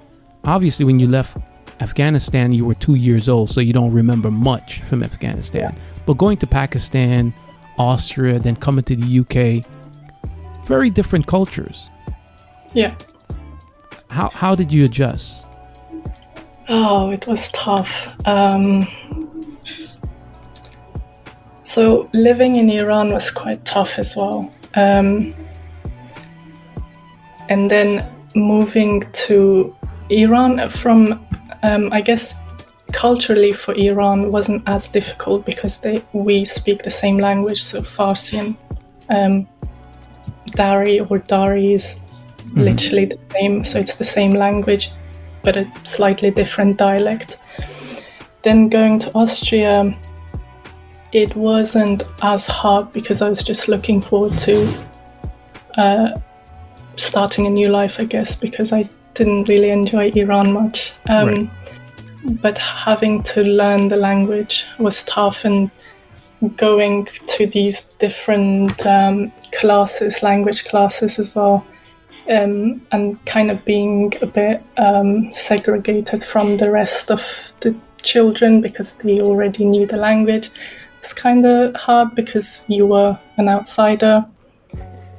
Obviously, 0.46 0.86
when 0.86 1.00
you 1.00 1.08
left 1.08 1.38
Afghanistan, 1.82 2.52
you 2.52 2.66
were 2.66 2.74
two 2.76 2.96
years 2.96 3.28
old, 3.28 3.50
so 3.50 3.60
you 3.60 3.74
don't 3.74 3.92
remember 3.92 4.32
much 4.32 4.82
from 4.82 5.04
Afghanistan. 5.04 5.62
Yeah. 5.62 5.72
But 6.06 6.18
going 6.18 6.38
to 6.38 6.48
Pakistan, 6.48 7.34
Austria, 7.78 8.40
then 8.40 8.56
coming 8.56 8.84
to 8.86 8.96
the 8.96 9.20
UK, 9.20 9.66
very 10.66 10.90
different 10.90 11.28
cultures. 11.28 11.90
Yeah. 12.74 12.96
How, 14.10 14.30
how 14.30 14.56
did 14.56 14.72
you 14.72 14.86
adjust? 14.86 15.48
Oh, 16.70 17.12
it 17.12 17.28
was 17.28 17.50
tough. 17.52 18.16
Um, 18.26 18.88
so, 21.64 22.10
living 22.14 22.56
in 22.56 22.70
Iran 22.70 23.12
was 23.12 23.30
quite 23.30 23.66
tough 23.66 24.00
as 24.00 24.16
well. 24.16 24.50
Um, 24.76 25.36
and 27.50 27.70
then 27.70 28.10
moving 28.36 29.02
to 29.14 29.76
Iran 30.10 30.70
from 30.70 31.26
um, 31.64 31.90
I 31.92 32.02
guess 32.02 32.36
culturally 32.92 33.52
for 33.52 33.74
Iran 33.76 34.32
wasn't 34.32 34.64
as 34.68 34.88
difficult 34.88 35.46
because 35.46 35.80
they 35.80 36.04
we 36.14 36.46
speak 36.46 36.84
the 36.84 36.90
same 36.90 37.18
language, 37.18 37.62
so 37.64 37.82
Farsi 37.82 38.40
and 38.40 38.56
um, 39.10 39.48
Dari 40.52 41.00
or 41.00 41.18
Dari 41.18 41.74
is 41.74 42.00
mm-hmm. 42.38 42.60
literally 42.60 43.06
the 43.06 43.20
same, 43.32 43.64
so 43.64 43.80
it's 43.80 43.96
the 43.96 44.04
same 44.04 44.34
language, 44.34 44.92
but 45.44 45.58
a 45.58 45.70
slightly 45.84 46.32
different 46.32 46.78
dialect. 46.78 47.38
Then 48.44 48.70
going 48.70 49.00
to 49.00 49.12
Austria, 49.16 49.92
it 51.12 51.36
wasn't 51.36 52.04
as 52.22 52.48
hard 52.48 52.94
because 52.94 53.22
I 53.22 53.30
was 53.30 53.44
just 53.44 53.68
looking 53.68 54.02
forward 54.02 54.38
to 54.40 54.86
uh, 55.78 56.10
starting 56.96 57.48
a 57.48 57.50
new 57.50 57.70
life, 57.70 58.00
I 58.00 58.06
guess, 58.06 58.36
because 58.36 58.72
I 58.72 58.88
didn't 59.16 59.50
really 59.50 59.72
enjoy 59.72 60.12
Iran 60.12 60.54
much. 60.54 60.94
Um, 61.10 61.28
right. 61.28 61.50
But 62.42 62.58
having 62.58 63.24
to 63.24 63.44
learn 63.44 63.88
the 63.88 63.98
language 63.98 64.66
was 64.78 65.04
tough, 65.04 65.46
and 65.46 65.72
going 66.58 67.06
to 67.06 67.48
these 67.48 67.84
different 68.00 68.86
um, 68.86 69.32
classes, 69.52 70.22
language 70.22 70.66
classes 70.66 71.20
as 71.20 71.36
well, 71.36 71.66
um, 72.30 72.86
and 72.92 73.24
kind 73.26 73.52
of 73.52 73.64
being 73.66 74.14
a 74.22 74.26
bit 74.26 74.64
um, 74.78 75.34
segregated 75.34 76.24
from 76.24 76.58
the 76.58 76.72
rest 76.72 77.12
of 77.12 77.52
the 77.62 77.76
children 78.02 78.62
because 78.62 78.94
they 78.94 79.22
already 79.22 79.66
knew 79.66 79.86
the 79.86 79.98
language. 79.98 80.50
It's 81.00 81.14
kind 81.14 81.46
of 81.46 81.76
hard 81.76 82.16
because 82.16 82.66
you 82.68 82.88
were 82.88 83.18
an 83.38 83.50
outsider 83.50 84.26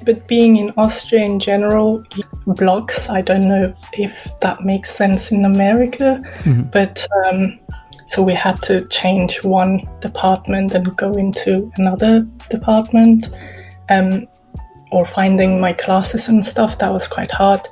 but 0.07 0.27
being 0.27 0.57
in 0.57 0.73
Austria 0.79 1.25
in 1.25 1.39
general, 1.39 2.03
blocks, 2.47 3.11
I 3.11 3.21
don't 3.21 3.49
know 3.49 3.75
if 3.93 4.29
that 4.41 4.63
makes 4.63 4.91
sense 4.91 5.31
in 5.31 5.45
America, 5.45 6.23
mm-hmm. 6.39 6.63
but 6.71 7.07
um, 7.27 7.59
so 8.07 8.23
we 8.23 8.33
had 8.33 8.63
to 8.63 8.87
change 8.87 9.43
one 9.45 9.87
department 10.01 10.75
and 10.75 10.97
go 10.97 11.13
into 11.15 11.71
another 11.77 12.27
department. 12.49 13.29
Um, 13.91 14.27
or 14.93 15.05
finding 15.05 15.61
my 15.61 15.73
classes 15.73 16.29
and 16.29 16.45
stuff, 16.45 16.79
that 16.79 16.93
was 16.93 17.09
quite 17.09 17.31
hard. 17.31 17.69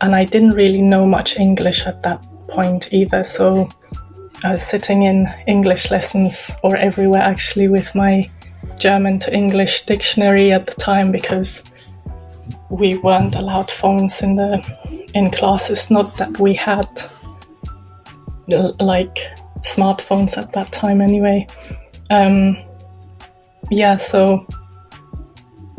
And 0.00 0.14
I 0.14 0.24
didn't 0.24 0.50
really 0.50 0.82
know 0.82 1.06
much 1.06 1.38
English 1.38 1.86
at 1.86 2.02
that 2.02 2.24
point 2.48 2.92
either. 2.92 3.24
So 3.24 3.68
I 4.44 4.52
was 4.52 4.62
sitting 4.62 5.04
in 5.04 5.32
English 5.46 5.90
lessons 5.90 6.52
or 6.62 6.76
everywhere 6.76 7.22
actually 7.22 7.68
with 7.68 7.94
my 7.94 8.30
German 8.78 9.18
to 9.20 9.34
English 9.34 9.86
dictionary 9.86 10.52
at 10.52 10.66
the 10.66 10.74
time 10.74 11.12
because 11.12 11.62
we 12.70 12.98
weren't 12.98 13.36
allowed 13.36 13.70
phones 13.70 14.22
in 14.22 14.36
the 14.36 14.62
in 15.14 15.30
classes. 15.30 15.90
Not 15.90 16.16
that 16.16 16.38
we 16.38 16.54
had 16.54 16.88
like 18.80 19.18
smartphones 19.60 20.36
at 20.36 20.52
that 20.52 20.72
time 20.72 21.00
anyway. 21.00 21.46
Um, 22.10 22.56
yeah, 23.70 23.96
so 23.96 24.46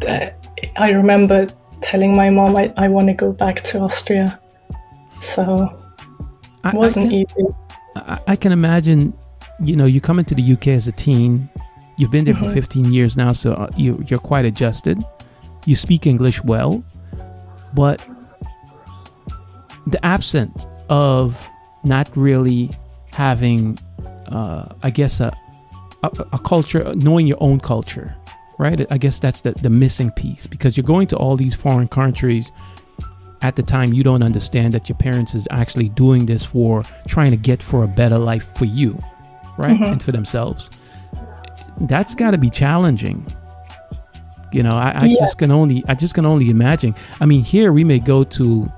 uh, 0.07 0.29
I 0.77 0.91
remember 0.91 1.47
telling 1.81 2.15
my 2.15 2.29
mom 2.29 2.55
I, 2.55 2.73
I 2.77 2.87
want 2.87 3.07
to 3.07 3.13
go 3.13 3.31
back 3.31 3.61
to 3.61 3.79
Austria. 3.79 4.39
So 5.19 5.69
it 6.65 6.73
wasn't 6.73 7.07
I 7.07 7.09
can, 7.09 7.17
easy. 7.17 7.47
I, 7.95 8.19
I 8.27 8.35
can 8.35 8.51
imagine, 8.51 9.13
you 9.61 9.75
know, 9.75 9.85
you 9.85 10.01
come 10.01 10.19
into 10.19 10.35
the 10.35 10.53
UK 10.53 10.69
as 10.69 10.87
a 10.87 10.91
teen 10.91 11.49
You've 12.03 12.11
been 12.11 12.25
there 12.25 12.33
mm-hmm. 12.33 12.47
for 12.47 12.53
15 12.53 12.91
years 12.91 13.15
now, 13.15 13.31
so 13.31 13.53
uh, 13.53 13.69
you, 13.77 14.03
you're 14.09 14.19
quite 14.19 14.43
adjusted. 14.43 15.01
You 15.65 15.73
speak 15.73 16.05
English 16.05 16.43
well, 16.43 16.83
but 17.73 18.05
the 19.87 20.05
absence 20.05 20.67
of 20.89 21.49
not 21.85 22.09
really 22.17 22.71
having, 23.13 23.79
uh, 24.27 24.67
I 24.83 24.89
guess, 24.89 25.21
a, 25.21 25.31
a, 26.03 26.09
a 26.33 26.39
culture, 26.39 26.93
knowing 26.93 27.25
your 27.25 27.37
own 27.39 27.61
culture, 27.61 28.13
right? 28.59 28.85
I 28.91 28.97
guess 28.97 29.17
that's 29.17 29.39
the, 29.39 29.53
the 29.53 29.69
missing 29.69 30.11
piece 30.11 30.45
because 30.45 30.75
you're 30.75 30.83
going 30.83 31.07
to 31.07 31.15
all 31.15 31.37
these 31.37 31.55
foreign 31.55 31.87
countries. 31.87 32.51
At 33.41 33.55
the 33.55 33.63
time, 33.63 33.93
you 33.93 34.03
don't 34.03 34.23
understand 34.23 34.73
that 34.73 34.89
your 34.89 34.97
parents 34.97 35.35
is 35.35 35.47
actually 35.51 35.87
doing 35.87 36.25
this 36.25 36.43
for 36.43 36.83
trying 37.07 37.31
to 37.31 37.37
get 37.37 37.63
for 37.63 37.85
a 37.85 37.87
better 37.87 38.17
life 38.17 38.53
for 38.57 38.65
you, 38.65 38.99
right? 39.57 39.79
Mhm. 39.79 39.93
And 39.93 40.03
for 40.03 40.11
themselves. 40.11 40.69
That's 41.81 42.15
got 42.15 42.31
to 42.31 42.37
be 42.37 42.49
challenging. 42.49 43.25
You 44.51 44.61
know, 44.63 44.71
I, 44.71 44.91
I 44.95 45.05
Yeah. 45.05 45.15
just 45.19 45.37
can 45.37 45.51
only, 45.51 45.83
I 45.87 45.95
just 45.95 46.13
can 46.13 46.25
only 46.25 46.49
imagine. 46.49 46.93
I 47.19 47.25
mean, 47.25 47.43
here 47.43 47.71
we 47.73 47.83
may 47.83 47.99
go 47.99 48.23
to, 48.23 48.71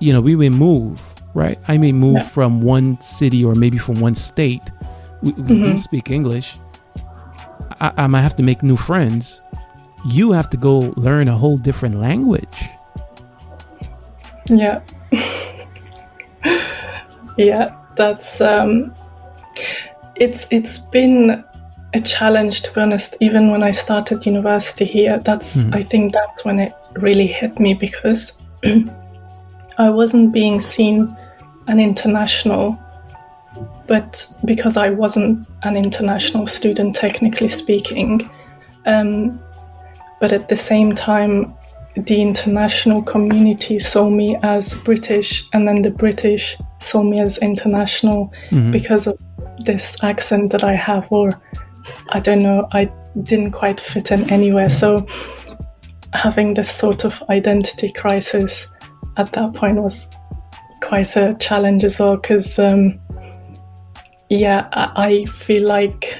you 0.00 0.12
know, 0.12 0.20
we 0.20 0.34
may 0.34 0.48
move, 0.48 1.14
right? 1.34 1.58
I 1.68 1.78
may 1.78 1.92
move 1.92 2.16
Yeah. 2.18 2.22
from 2.24 2.60
one 2.62 2.98
city 3.00 3.44
or 3.44 3.54
maybe 3.54 3.78
from 3.78 4.00
one 4.00 4.14
state. 4.16 4.72
We, 5.22 5.32
we 5.32 5.42
do 5.58 5.74
Mhm. 5.74 5.78
speak 5.80 6.10
English. 6.10 6.58
I, 7.80 7.92
I 7.96 8.06
might 8.08 8.22
have 8.22 8.34
to 8.36 8.42
make 8.42 8.62
new 8.62 8.76
friends. 8.76 9.40
You 10.06 10.32
have 10.32 10.48
to 10.50 10.56
go 10.56 10.92
learn 10.96 11.28
a 11.28 11.36
whole 11.36 11.58
different 11.58 12.00
language. 12.00 12.68
Yeah. 14.46 14.80
yeah, 17.38 17.74
that's 17.96 18.40
um 18.40 18.94
it's 20.16 20.46
it's 20.50 20.78
been 20.78 21.44
a 21.94 22.00
challenge 22.00 22.62
to 22.62 22.72
be 22.72 22.80
honest 22.80 23.16
even 23.20 23.50
when 23.50 23.62
I 23.62 23.72
started 23.72 24.24
university 24.26 24.84
here. 24.84 25.18
That's 25.24 25.64
Mhm. 25.64 25.74
I 25.74 25.82
think 25.82 26.12
that's 26.12 26.44
when 26.44 26.58
it 26.60 26.72
really 26.94 27.26
hit 27.26 27.58
me 27.58 27.74
because 27.74 28.38
I 29.78 29.90
wasn't 29.90 30.32
being 30.32 30.60
seen 30.60 31.16
an 31.68 31.80
international 31.80 32.76
but 33.86 34.26
because 34.44 34.76
I 34.76 34.90
wasn't 34.90 35.46
an 35.62 35.76
international 35.76 36.46
student 36.46 36.94
technically 36.94 37.48
speaking 37.48 38.30
um 38.86 39.40
but 40.20 40.32
at 40.32 40.48
the 40.48 40.56
same 40.56 40.94
time 40.94 41.54
the 42.06 42.22
international 42.22 43.02
community 43.02 43.78
saw 43.78 44.08
me 44.08 44.36
as 44.42 44.74
British, 44.84 45.44
and 45.52 45.66
then 45.66 45.82
the 45.82 45.90
British 45.90 46.56
saw 46.78 47.02
me 47.02 47.20
as 47.20 47.36
international 47.38 48.32
Mhm. 48.52 48.70
because 48.70 49.08
of 49.08 49.18
this 49.64 49.96
accent 50.02 50.52
that 50.52 50.62
I 50.62 50.74
have, 50.76 51.08
or 51.10 51.30
I 52.10 52.20
don't 52.20 52.40
know, 52.40 52.66
I 52.72 52.90
didn't 53.22 53.52
quite 53.52 53.80
fit 53.80 54.10
in 54.10 54.28
anywhere. 54.30 54.68
So 54.68 55.06
having 56.12 56.54
this 56.54 56.70
sort 56.70 57.04
of 57.04 57.22
identity 57.28 57.92
crisis 57.92 58.68
at 59.16 59.32
that 59.32 59.54
point 59.54 59.80
was 59.80 60.08
quite 60.82 61.16
a 61.16 61.34
challenge 61.38 61.84
as 61.84 62.00
well, 62.00 62.16
because 62.16 62.58
um, 62.58 62.98
yeah, 64.28 64.68
I, 64.72 64.92
I 64.96 65.24
feel 65.26 65.66
like 65.66 66.18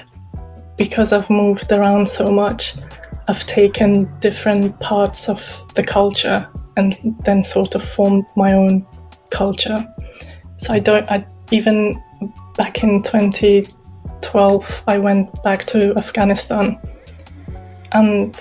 because 0.77 1.13
I've 1.13 1.29
moved 1.29 1.71
around 1.71 2.09
so 2.09 2.31
much, 2.31 2.75
I've 3.27 3.45
taken 3.45 4.11
different 4.19 4.79
parts 4.79 5.29
of 5.29 5.41
the 5.75 5.83
culture 5.83 6.47
and 6.77 6.97
then 7.23 7.43
sort 7.43 7.75
of 7.75 7.83
formed 7.83 8.25
my 8.35 8.53
own 8.53 8.85
culture. 9.29 9.85
So 10.57 10.73
I 10.73 10.79
don't, 10.79 11.09
I 11.09 11.25
even 11.51 12.01
back 12.57 12.83
in 12.83 13.01
2012, 14.21 14.83
I 14.87 14.97
went 14.97 15.43
back 15.43 15.65
to 15.65 15.93
Afghanistan 15.97 16.79
and 17.91 18.35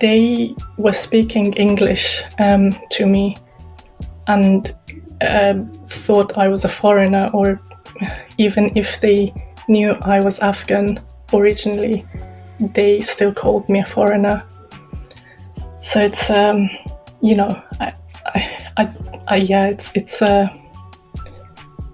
they 0.00 0.54
were 0.78 0.92
speaking 0.92 1.52
English 1.54 2.22
um, 2.38 2.74
to 2.90 3.06
me 3.06 3.36
and 4.28 4.74
uh, 5.20 5.54
thought 5.86 6.38
I 6.38 6.48
was 6.48 6.64
a 6.64 6.68
foreigner, 6.68 7.30
or 7.32 7.60
even 8.38 8.72
if 8.76 9.00
they 9.00 9.32
knew 9.68 9.92
I 10.02 10.20
was 10.20 10.38
Afghan 10.40 11.00
originally, 11.32 12.04
they 12.74 13.00
still 13.00 13.32
called 13.32 13.68
me 13.68 13.80
a 13.80 13.86
foreigner. 13.86 14.42
So 15.80 16.00
it's 16.00 16.30
um, 16.30 16.68
you 17.20 17.36
know, 17.36 17.62
I, 17.80 17.94
I, 18.26 18.70
I, 18.76 18.94
I 19.28 19.36
yeah, 19.36 19.66
it's 19.66 19.90
it's 19.94 20.20
uh, 20.20 20.48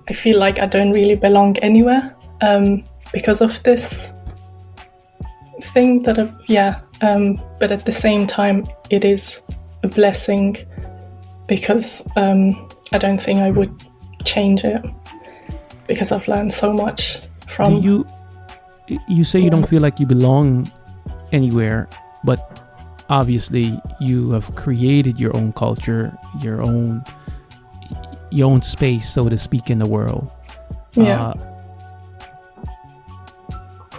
I 0.08 0.12
feel 0.12 0.38
like 0.38 0.58
I 0.58 0.66
don't 0.66 0.92
really 0.92 1.16
belong 1.16 1.56
anywhere 1.58 2.14
um, 2.42 2.84
because 3.12 3.40
of 3.40 3.62
this 3.62 4.12
thing 5.60 6.02
that 6.02 6.18
I've, 6.18 6.34
yeah, 6.48 6.80
um, 7.00 7.40
but 7.60 7.70
at 7.70 7.86
the 7.86 7.92
same 7.92 8.26
time, 8.26 8.66
it 8.90 9.04
is 9.04 9.40
a 9.82 9.88
blessing 9.88 10.56
because 11.46 12.06
um, 12.16 12.68
I 12.92 12.98
don't 12.98 13.20
think 13.20 13.40
I 13.40 13.50
would 13.50 13.72
change 14.24 14.64
it 14.64 14.84
because 15.86 16.12
I've 16.12 16.26
learned 16.28 16.52
so 16.52 16.72
much 16.72 17.20
from. 17.48 17.80
Do 17.80 17.80
you 17.80 18.06
you 19.08 19.24
say 19.24 19.38
you 19.40 19.50
don't 19.50 19.66
feel 19.66 19.80
like 19.80 20.00
you 20.00 20.06
belong 20.06 20.70
anywhere, 21.32 21.88
but 22.24 22.60
obviously 23.08 23.80
you 24.00 24.30
have 24.30 24.54
created 24.54 25.20
your 25.20 25.36
own 25.36 25.52
culture, 25.52 26.16
your 26.40 26.62
own 26.62 27.04
your 28.30 28.50
own 28.50 28.62
space, 28.62 29.08
so 29.08 29.28
to 29.28 29.36
speak, 29.36 29.70
in 29.70 29.78
the 29.78 29.86
world. 29.86 30.30
Yeah. 30.94 31.22
Uh, 31.22 31.51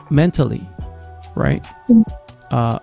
mentally, 0.09 0.67
right? 1.35 1.63
Mm. 1.89 2.03
Uh, 2.51 2.79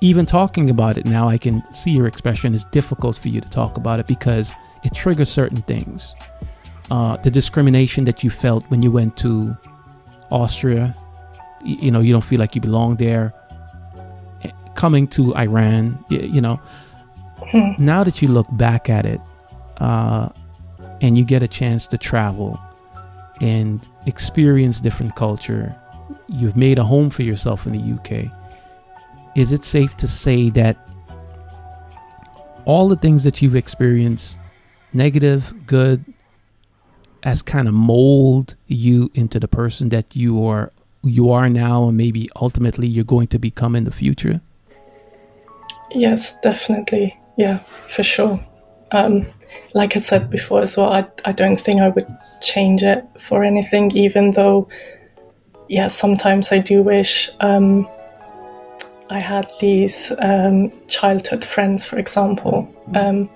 even 0.00 0.26
talking 0.26 0.68
about 0.68 0.98
it 0.98 1.06
now, 1.06 1.28
I 1.28 1.38
can 1.38 1.62
see 1.72 1.92
your 1.92 2.06
expression 2.06 2.54
is 2.54 2.64
difficult 2.66 3.16
for 3.16 3.28
you 3.28 3.40
to 3.40 3.48
talk 3.48 3.76
about 3.76 4.00
it 4.00 4.06
because 4.06 4.52
it 4.84 4.92
triggers 4.94 5.28
certain 5.30 5.62
things. 5.62 6.14
Uh, 6.90 7.16
the 7.18 7.30
discrimination 7.30 8.04
that 8.04 8.22
you 8.24 8.30
felt 8.30 8.68
when 8.68 8.82
you 8.82 8.90
went 8.90 9.16
to 9.18 9.56
Austria, 10.30 10.96
you 11.64 11.90
know, 11.90 12.00
you 12.00 12.12
don't 12.12 12.24
feel 12.24 12.40
like 12.40 12.54
you 12.54 12.60
belong 12.60 12.96
there. 12.96 13.32
Eh, 14.42 14.50
Coming 14.74 15.06
to 15.08 15.34
Iran, 15.36 16.04
you 16.10 16.40
know, 16.40 16.60
Hmm. 17.52 17.72
now 17.78 18.02
that 18.02 18.22
you 18.22 18.28
look 18.28 18.46
back 18.52 18.88
at 18.88 19.04
it 19.04 19.20
uh, 19.78 20.28
and 21.00 21.18
you 21.18 21.24
get 21.24 21.42
a 21.42 21.48
chance 21.48 21.86
to 21.88 21.98
travel 21.98 22.58
and 23.40 23.86
experience 24.06 24.80
different 24.80 25.14
culture, 25.16 25.74
you've 26.32 26.56
made 26.56 26.78
a 26.78 26.84
home 26.84 27.10
for 27.10 27.22
yourself 27.22 27.66
in 27.66 27.72
the 27.72 27.94
UK. 27.94 28.30
Is 29.36 29.52
it 29.52 29.64
safe 29.64 29.96
to 29.98 30.08
say 30.08 30.50
that 30.50 30.76
all 32.64 32.88
the 32.88 32.96
things 32.96 33.24
that 33.24 33.42
you've 33.42 33.56
experienced, 33.56 34.38
negative, 34.92 35.52
good, 35.66 36.04
has 37.22 37.42
kind 37.42 37.68
of 37.68 37.74
mold 37.74 38.56
you 38.66 39.10
into 39.14 39.38
the 39.38 39.48
person 39.48 39.88
that 39.90 40.16
you 40.16 40.44
are 40.44 40.72
you 41.04 41.30
are 41.30 41.48
now 41.48 41.88
and 41.88 41.96
maybe 41.96 42.28
ultimately 42.36 42.86
you're 42.86 43.04
going 43.04 43.26
to 43.28 43.38
become 43.38 43.74
in 43.74 43.84
the 43.84 43.90
future? 43.90 44.40
Yes, 45.90 46.38
definitely. 46.40 47.18
Yeah, 47.36 47.58
for 47.58 48.02
sure. 48.02 48.44
Um, 48.92 49.26
like 49.74 49.96
I 49.96 49.98
said 49.98 50.30
before 50.30 50.62
as 50.62 50.76
well, 50.76 50.92
I, 50.92 51.06
I 51.24 51.32
don't 51.32 51.58
think 51.58 51.80
I 51.80 51.88
would 51.88 52.06
change 52.40 52.82
it 52.82 53.04
for 53.18 53.42
anything, 53.42 53.90
even 53.96 54.30
though, 54.30 54.68
yeah, 55.72 55.88
sometimes 55.88 56.52
I 56.52 56.58
do 56.58 56.82
wish 56.82 57.30
um, 57.40 57.88
I 59.08 59.18
had 59.18 59.50
these 59.58 60.12
um, 60.18 60.70
childhood 60.86 61.42
friends, 61.42 61.82
for 61.82 61.98
example, 61.98 62.68
um, 62.94 63.30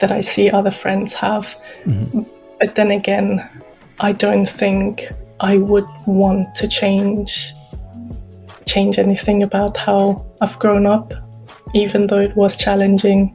that 0.00 0.10
I 0.10 0.20
see 0.20 0.50
other 0.50 0.72
friends 0.72 1.14
have. 1.14 1.56
Mhm. 1.84 2.26
But 2.58 2.74
then 2.74 2.90
again, 2.90 3.48
I 4.00 4.10
don't 4.10 4.48
think 4.48 5.08
I 5.38 5.58
would 5.58 5.86
want 6.06 6.52
to 6.56 6.66
change 6.66 7.54
change 8.66 8.98
anything 8.98 9.44
about 9.44 9.76
how 9.76 10.26
I've 10.40 10.58
grown 10.58 10.84
up 10.84 11.14
even 11.74 12.06
though 12.08 12.20
it 12.20 12.36
was 12.36 12.56
challenging. 12.56 13.32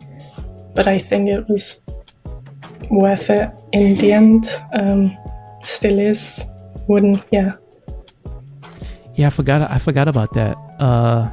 But 0.75 0.87
I 0.87 0.99
think 0.99 1.29
it 1.29 1.47
was 1.47 1.81
worth 2.91 3.29
it 3.29 3.49
in 3.71 3.95
the 3.95 4.11
end. 4.11 4.43
Um, 4.73 5.17
still 5.63 5.97
is. 5.97 6.45
Wouldn't, 6.87 7.23
yeah. 7.31 7.53
Yeah, 9.15 9.27
I 9.27 9.29
forgot. 9.29 9.69
I 9.69 9.77
forgot 9.77 10.07
about 10.07 10.33
that. 10.33 10.57
Uh, 10.79 11.29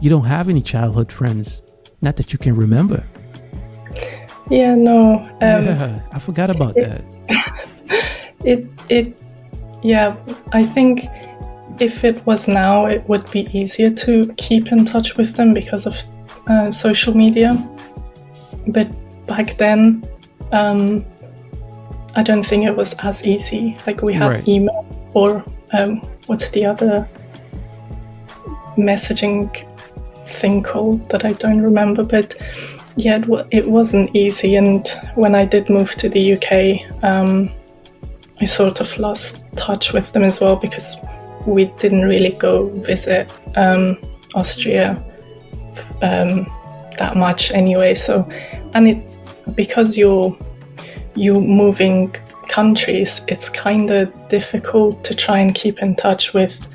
you 0.00 0.08
don't 0.10 0.24
have 0.24 0.48
any 0.48 0.62
childhood 0.62 1.12
friends, 1.12 1.62
not 2.00 2.16
that 2.16 2.32
you 2.32 2.38
can 2.38 2.54
remember. 2.56 3.04
Yeah, 4.50 4.74
no. 4.74 5.18
Um, 5.42 5.64
yeah, 5.64 6.00
I 6.12 6.18
forgot 6.18 6.50
about 6.50 6.74
that. 6.74 7.04
It, 8.44 8.68
it, 8.88 9.18
yeah, 9.82 10.16
I 10.52 10.62
think 10.62 11.06
if 11.80 12.04
it 12.04 12.24
was 12.24 12.46
now, 12.46 12.86
it 12.86 13.06
would 13.08 13.28
be 13.32 13.48
easier 13.52 13.90
to 13.90 14.32
keep 14.36 14.70
in 14.70 14.84
touch 14.84 15.16
with 15.16 15.34
them 15.34 15.52
because 15.52 15.86
of 15.86 16.00
uh, 16.46 16.70
social 16.70 17.16
media. 17.16 17.68
But 18.68 18.88
back 19.26 19.58
then, 19.58 20.08
um, 20.52 21.04
I 22.14 22.22
don't 22.22 22.44
think 22.46 22.64
it 22.64 22.76
was 22.76 22.94
as 23.00 23.26
easy. 23.26 23.76
Like 23.88 24.02
we 24.02 24.14
had 24.14 24.28
Right. 24.30 24.48
email 24.48 24.86
or 25.14 25.44
um, 25.72 26.00
what's 26.26 26.50
the 26.50 26.64
other 26.64 27.08
messaging 28.78 29.50
thing 30.26 30.62
called 30.62 31.10
that 31.10 31.24
I 31.24 31.32
don't 31.32 31.60
remember. 31.60 32.02
But 32.04 32.34
yeah, 32.96 33.18
it, 33.18 33.26
wa 33.26 33.44
it 33.50 33.68
wasn't 33.68 34.14
easy. 34.14 34.56
And 34.56 34.86
when 35.14 35.34
I 35.34 35.44
did 35.44 35.68
move 35.68 35.94
to 35.96 36.08
the 36.08 36.34
UK, 36.34 37.04
um, 37.04 37.50
I 38.40 38.44
sort 38.44 38.80
of 38.80 38.98
lost 38.98 39.44
touch 39.56 39.92
with 39.92 40.12
them 40.12 40.22
as 40.22 40.40
well 40.40 40.56
because 40.56 40.96
we 41.46 41.66
didn't 41.78 42.02
really 42.02 42.30
go 42.30 42.68
visit 42.68 43.32
um, 43.56 43.98
Austria 44.34 45.02
um, 46.02 46.46
that 46.98 47.16
much 47.16 47.50
anyway. 47.52 47.94
So, 47.94 48.28
and 48.74 48.88
it's 48.88 49.32
because 49.54 49.98
you're 49.98 50.36
you're 51.14 51.40
moving 51.40 52.14
countries, 52.48 53.22
it's 53.28 53.48
kind 53.48 53.90
of 53.90 54.28
difficult 54.28 55.04
to 55.04 55.14
try 55.14 55.38
and 55.38 55.54
keep 55.54 55.80
in 55.80 55.96
touch 55.96 56.32
with 56.32 56.66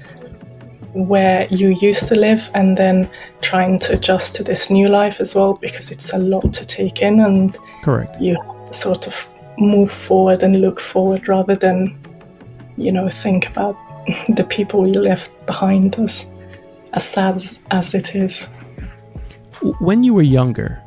where 0.94 1.48
you 1.50 1.70
used 1.82 2.08
to 2.08 2.16
live 2.16 2.50
and 2.54 2.78
then 2.78 3.10
trying 3.42 3.80
to 3.80 3.94
adjust 3.94 4.36
to 4.36 4.44
this 4.44 4.70
new 4.70 4.88
life 4.88 5.20
as 5.20 5.36
well 5.36 5.56
because 5.56 5.92
it's 5.92 6.14
a 6.14 6.18
lot 6.18 6.54
to 6.54 6.66
take 6.66 7.02
in 7.02 7.20
and 7.20 7.58
correct. 7.82 8.20
you 8.22 8.38
sort 8.72 9.08
of 9.08 9.30
move 9.58 9.92
forward 9.92 10.44
and 10.44 10.62
look 10.62 10.80
forward 10.80 11.28
rather 11.28 11.56
than 11.56 11.98
you 12.78 12.92
know 12.92 13.10
think 13.10 13.48
about 13.48 13.76
the 14.30 14.44
people 14.44 14.88
you 14.88 15.02
left 15.02 15.32
behind 15.46 15.98
as 16.00 16.28
as 16.94 17.04
sad 17.04 17.44
as 17.72 17.96
it 17.96 18.16
is. 18.16 18.50
When 19.80 20.04
you 20.04 20.14
were 20.14 20.22
younger 20.22 20.82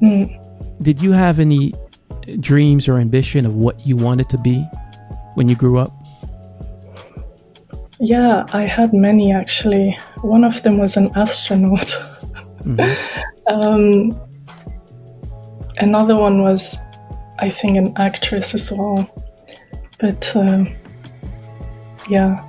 mm. 0.00 0.82
did 0.82 1.02
you 1.02 1.12
have 1.12 1.38
any 1.38 1.74
dreams 2.40 2.88
or 2.88 2.98
ambition 2.98 3.46
of 3.46 3.54
what 3.54 3.86
you 3.86 3.96
wanted 3.96 4.28
to 4.30 4.38
be 4.38 4.66
when 5.34 5.48
you 5.48 5.54
grew 5.54 5.78
up 5.78 5.97
yeah, 8.00 8.46
I 8.52 8.62
had 8.62 8.92
many 8.92 9.32
actually. 9.32 9.98
One 10.22 10.44
of 10.44 10.62
them 10.62 10.78
was 10.78 10.96
an 10.96 11.10
astronaut. 11.16 11.86
Mm-hmm. 12.62 13.20
um, 13.48 14.20
another 15.78 16.16
one 16.16 16.42
was, 16.42 16.76
I 17.38 17.48
think, 17.48 17.76
an 17.76 17.92
actress 17.96 18.54
as 18.54 18.70
well. 18.70 19.08
But 19.98 20.34
um, 20.36 20.74
yeah, 22.08 22.44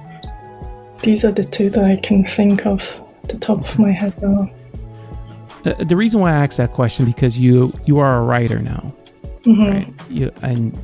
these 1.01 1.25
are 1.25 1.31
the 1.31 1.43
two 1.43 1.69
that 1.71 1.83
I 1.83 1.95
can 1.97 2.25
think 2.25 2.65
of 2.65 2.83
the 3.27 3.37
top 3.37 3.59
of 3.59 3.79
my 3.79 3.91
head 3.91 4.21
now. 4.21 4.51
Uh, 5.65 5.73
the 5.83 5.95
reason 5.95 6.21
why 6.21 6.31
I 6.31 6.35
asked 6.35 6.57
that 6.57 6.73
question 6.73 7.05
because 7.05 7.39
you 7.39 7.73
you 7.85 7.99
are 7.99 8.19
a 8.19 8.21
writer 8.21 8.59
now, 8.59 8.95
mm-hmm. 9.41 9.65
right? 9.65 9.93
You 10.09 10.31
and 10.41 10.77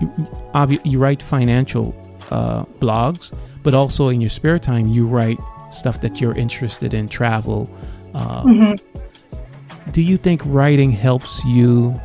you, 0.00 0.80
you 0.84 0.98
write 0.98 1.22
financial 1.22 1.94
uh, 2.30 2.64
blogs, 2.80 3.32
but 3.62 3.74
also 3.74 4.08
in 4.08 4.20
your 4.20 4.30
spare 4.30 4.58
time, 4.58 4.86
you 4.86 5.06
write 5.06 5.38
stuff 5.70 6.00
that 6.00 6.20
you're 6.20 6.34
interested 6.34 6.94
in, 6.94 7.08
travel. 7.08 7.70
Uh, 8.14 8.44
mm-hmm. 8.44 9.90
Do 9.92 10.02
you 10.02 10.16
think 10.16 10.42
writing 10.44 10.90
helps 10.90 11.44
you 11.44 12.00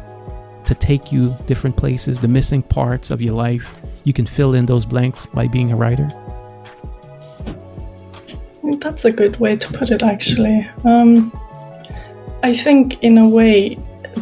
to 0.66 0.76
take 0.76 1.12
you 1.12 1.36
different 1.46 1.78
places, 1.78 2.20
the 2.20 2.28
missing 2.28 2.64
parts 2.64 3.12
of 3.12 3.22
your 3.22 3.34
life? 3.34 3.80
You 4.04 4.14
can 4.14 4.26
fill 4.26 4.54
in 4.54 4.66
those 4.66 4.86
blanks 4.86 5.26
by 5.26 5.48
being 5.48 5.72
a 5.72 5.76
writer? 5.76 6.08
That's 8.80 9.06
a 9.06 9.12
good 9.12 9.40
way 9.40 9.58
to 9.58 9.74
put 9.74 9.92
it, 9.92 10.04
actually. 10.04 10.68
Um, 10.84 11.32
I 12.44 12.54
think, 12.54 13.04
in 13.04 13.18
a 13.18 13.28
way, 13.28 13.78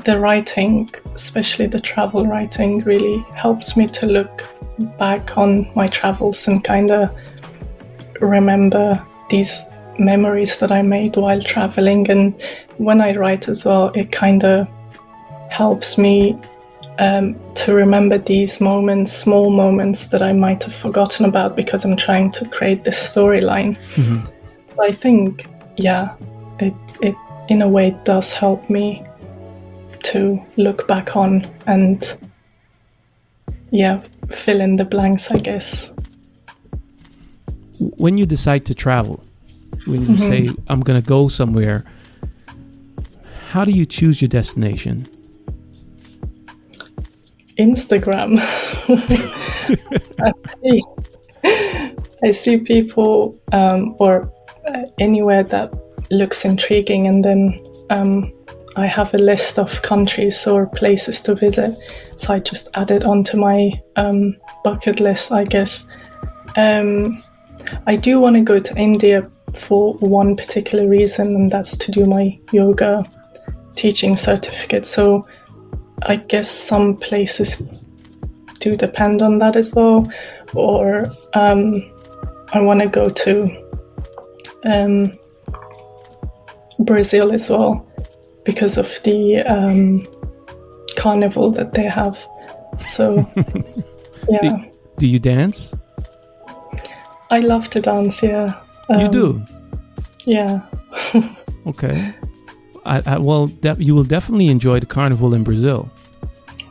the 0.05 0.19
writing, 0.19 0.89
especially 1.15 1.67
the 1.67 1.79
travel 1.79 2.21
writing, 2.21 2.79
really 2.79 3.19
helps 3.35 3.75
me 3.77 3.87
to 3.87 4.05
look 4.05 4.43
back 4.97 5.37
on 5.37 5.71
my 5.75 5.87
travels 5.87 6.47
and 6.47 6.63
kind 6.63 6.91
of 6.91 7.15
remember 8.19 9.05
these 9.29 9.63
memories 9.99 10.57
that 10.57 10.71
I 10.71 10.81
made 10.81 11.15
while 11.15 11.41
traveling. 11.41 12.09
And 12.09 12.41
when 12.77 13.01
I 13.01 13.15
write 13.15 13.47
as 13.47 13.65
well, 13.65 13.89
it 13.89 14.11
kind 14.11 14.43
of 14.43 14.67
helps 15.49 15.97
me 15.97 16.37
um, 16.99 17.35
to 17.55 17.73
remember 17.73 18.17
these 18.17 18.61
moments, 18.61 19.11
small 19.11 19.49
moments 19.49 20.07
that 20.07 20.21
I 20.21 20.33
might 20.33 20.63
have 20.63 20.75
forgotten 20.75 21.25
about 21.25 21.55
because 21.55 21.85
I'm 21.85 21.97
trying 21.97 22.31
to 22.31 22.47
create 22.49 22.83
this 22.83 22.97
storyline. 22.97 23.77
Mm-hmm. 23.95 24.25
So 24.65 24.83
I 24.83 24.91
think, 24.91 25.47
yeah, 25.77 26.15
it 26.59 26.73
it 27.01 27.15
in 27.49 27.61
a 27.61 27.67
way 27.67 27.95
does 28.03 28.31
help 28.31 28.69
me 28.69 29.05
to 30.03 30.39
look 30.57 30.87
back 30.87 31.15
on 31.15 31.47
and 31.65 32.17
yeah, 33.71 34.03
fill 34.31 34.61
in 34.61 34.75
the 34.75 34.85
blanks, 34.85 35.31
I 35.31 35.37
guess. 35.37 35.91
When 37.79 38.17
you 38.17 38.25
decide 38.25 38.65
to 38.67 38.75
travel, 38.75 39.23
when 39.85 40.01
you 40.01 40.15
mm-hmm. 40.15 40.27
say, 40.27 40.49
I'm 40.67 40.81
going 40.81 41.01
to 41.01 41.07
go 41.07 41.27
somewhere, 41.27 41.83
how 43.49 43.63
do 43.63 43.71
you 43.71 43.85
choose 43.85 44.21
your 44.21 44.29
destination? 44.29 45.07
Instagram. 47.59 48.39
I 50.19 50.31
see, 50.61 50.83
I 52.23 52.31
see 52.31 52.57
people 52.57 53.35
um, 53.51 53.95
or 53.99 54.31
uh, 54.67 54.83
anywhere 54.99 55.43
that 55.43 55.73
looks 56.11 56.45
intriguing, 56.45 57.07
and 57.07 57.23
then 57.23 57.65
um, 57.89 58.31
I 58.75 58.87
have 58.87 59.13
a 59.13 59.19
list 59.19 59.59
of 59.59 59.81
countries 59.83 60.47
or 60.47 60.65
places 60.65 61.21
to 61.21 61.35
visit, 61.35 61.77
so 62.15 62.33
I 62.33 62.39
just 62.39 62.69
added 62.73 63.03
onto 63.03 63.37
my 63.37 63.71
um, 63.95 64.35
bucket 64.63 64.99
list, 64.99 65.31
I 65.31 65.43
guess. 65.43 65.85
Um, 66.57 67.21
I 67.85 67.95
do 67.95 68.19
want 68.19 68.35
to 68.35 68.41
go 68.41 68.59
to 68.59 68.75
India 68.75 69.29
for 69.53 69.93
one 69.95 70.35
particular 70.35 70.87
reason, 70.87 71.35
and 71.35 71.51
that's 71.51 71.77
to 71.77 71.91
do 71.91 72.05
my 72.05 72.39
yoga 72.51 73.05
teaching 73.75 74.17
certificate. 74.17 74.85
So 74.85 75.23
I 76.07 76.15
guess 76.15 76.49
some 76.49 76.97
places 76.97 77.67
do 78.59 78.75
depend 78.75 79.21
on 79.21 79.37
that 79.37 79.55
as 79.55 79.73
well. 79.75 80.11
Or 80.55 81.11
um, 81.33 81.91
I 82.53 82.61
want 82.61 82.81
to 82.81 82.87
go 82.87 83.09
to 83.09 83.63
um, 84.65 85.13
Brazil 86.79 87.31
as 87.31 87.49
well 87.49 87.87
because 88.45 88.77
of 88.77 89.01
the 89.03 89.39
um, 89.39 90.05
carnival 90.95 91.51
that 91.51 91.73
they 91.73 91.83
have. 91.83 92.27
So, 92.87 93.29
yeah. 94.29 94.39
Do, 94.41 94.71
do, 94.97 95.07
you 95.07 95.19
dance? 95.19 95.73
I 97.29 97.39
love 97.39 97.69
to 97.71 97.79
dance. 97.79 98.23
Yeah. 98.23 98.59
Um, 98.89 98.99
you 98.99 99.09
do. 99.09 99.41
Yeah. 100.25 100.61
okay. 101.67 102.13
I, 102.85 103.01
I, 103.05 103.17
well, 103.17 103.51
you 103.77 103.95
will 103.95 104.03
definitely 104.03 104.49
enjoy 104.49 104.79
the 104.79 104.85
carnival 104.85 105.33
in 105.33 105.43
Brazil. 105.43 105.89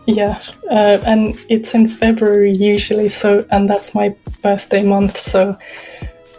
Yeah, 0.06 0.40
uh, 0.68 0.98
and 1.06 1.38
it's 1.48 1.74
in 1.74 1.88
February 1.88 2.52
usually. 2.52 3.08
So, 3.08 3.46
and 3.50 3.70
that's 3.70 3.94
my 3.94 4.14
birthday 4.42 4.82
month. 4.82 5.16
So, 5.16 5.56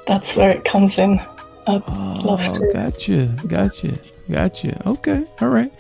that's 0.06 0.36
where 0.36 0.50
it 0.52 0.66
comes 0.66 0.98
in. 0.98 1.20
I'd 1.66 1.82
oh, 1.88 2.22
love 2.26 2.54
to. 2.54 2.70
Gotcha, 2.74 3.26
gotcha. 3.48 3.98
Gotcha. 4.30 4.82
Okay. 4.88 5.26
All 5.42 5.50
right. 5.50 5.72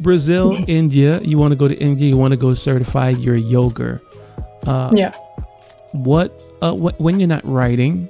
Brazil, 0.00 0.62
India. 0.68 1.20
You 1.22 1.38
want 1.38 1.52
to 1.52 1.56
go 1.56 1.68
to 1.68 1.76
India? 1.78 2.08
You 2.08 2.16
want 2.16 2.32
to 2.32 2.38
go 2.38 2.54
certify 2.54 3.10
your 3.10 3.36
yoga? 3.36 4.00
Uh, 4.66 4.92
yeah. 4.94 5.12
What? 5.92 6.40
Uh, 6.62 6.74
what? 6.74 7.00
When 7.00 7.18
you're 7.18 7.28
not 7.28 7.44
writing, 7.44 8.08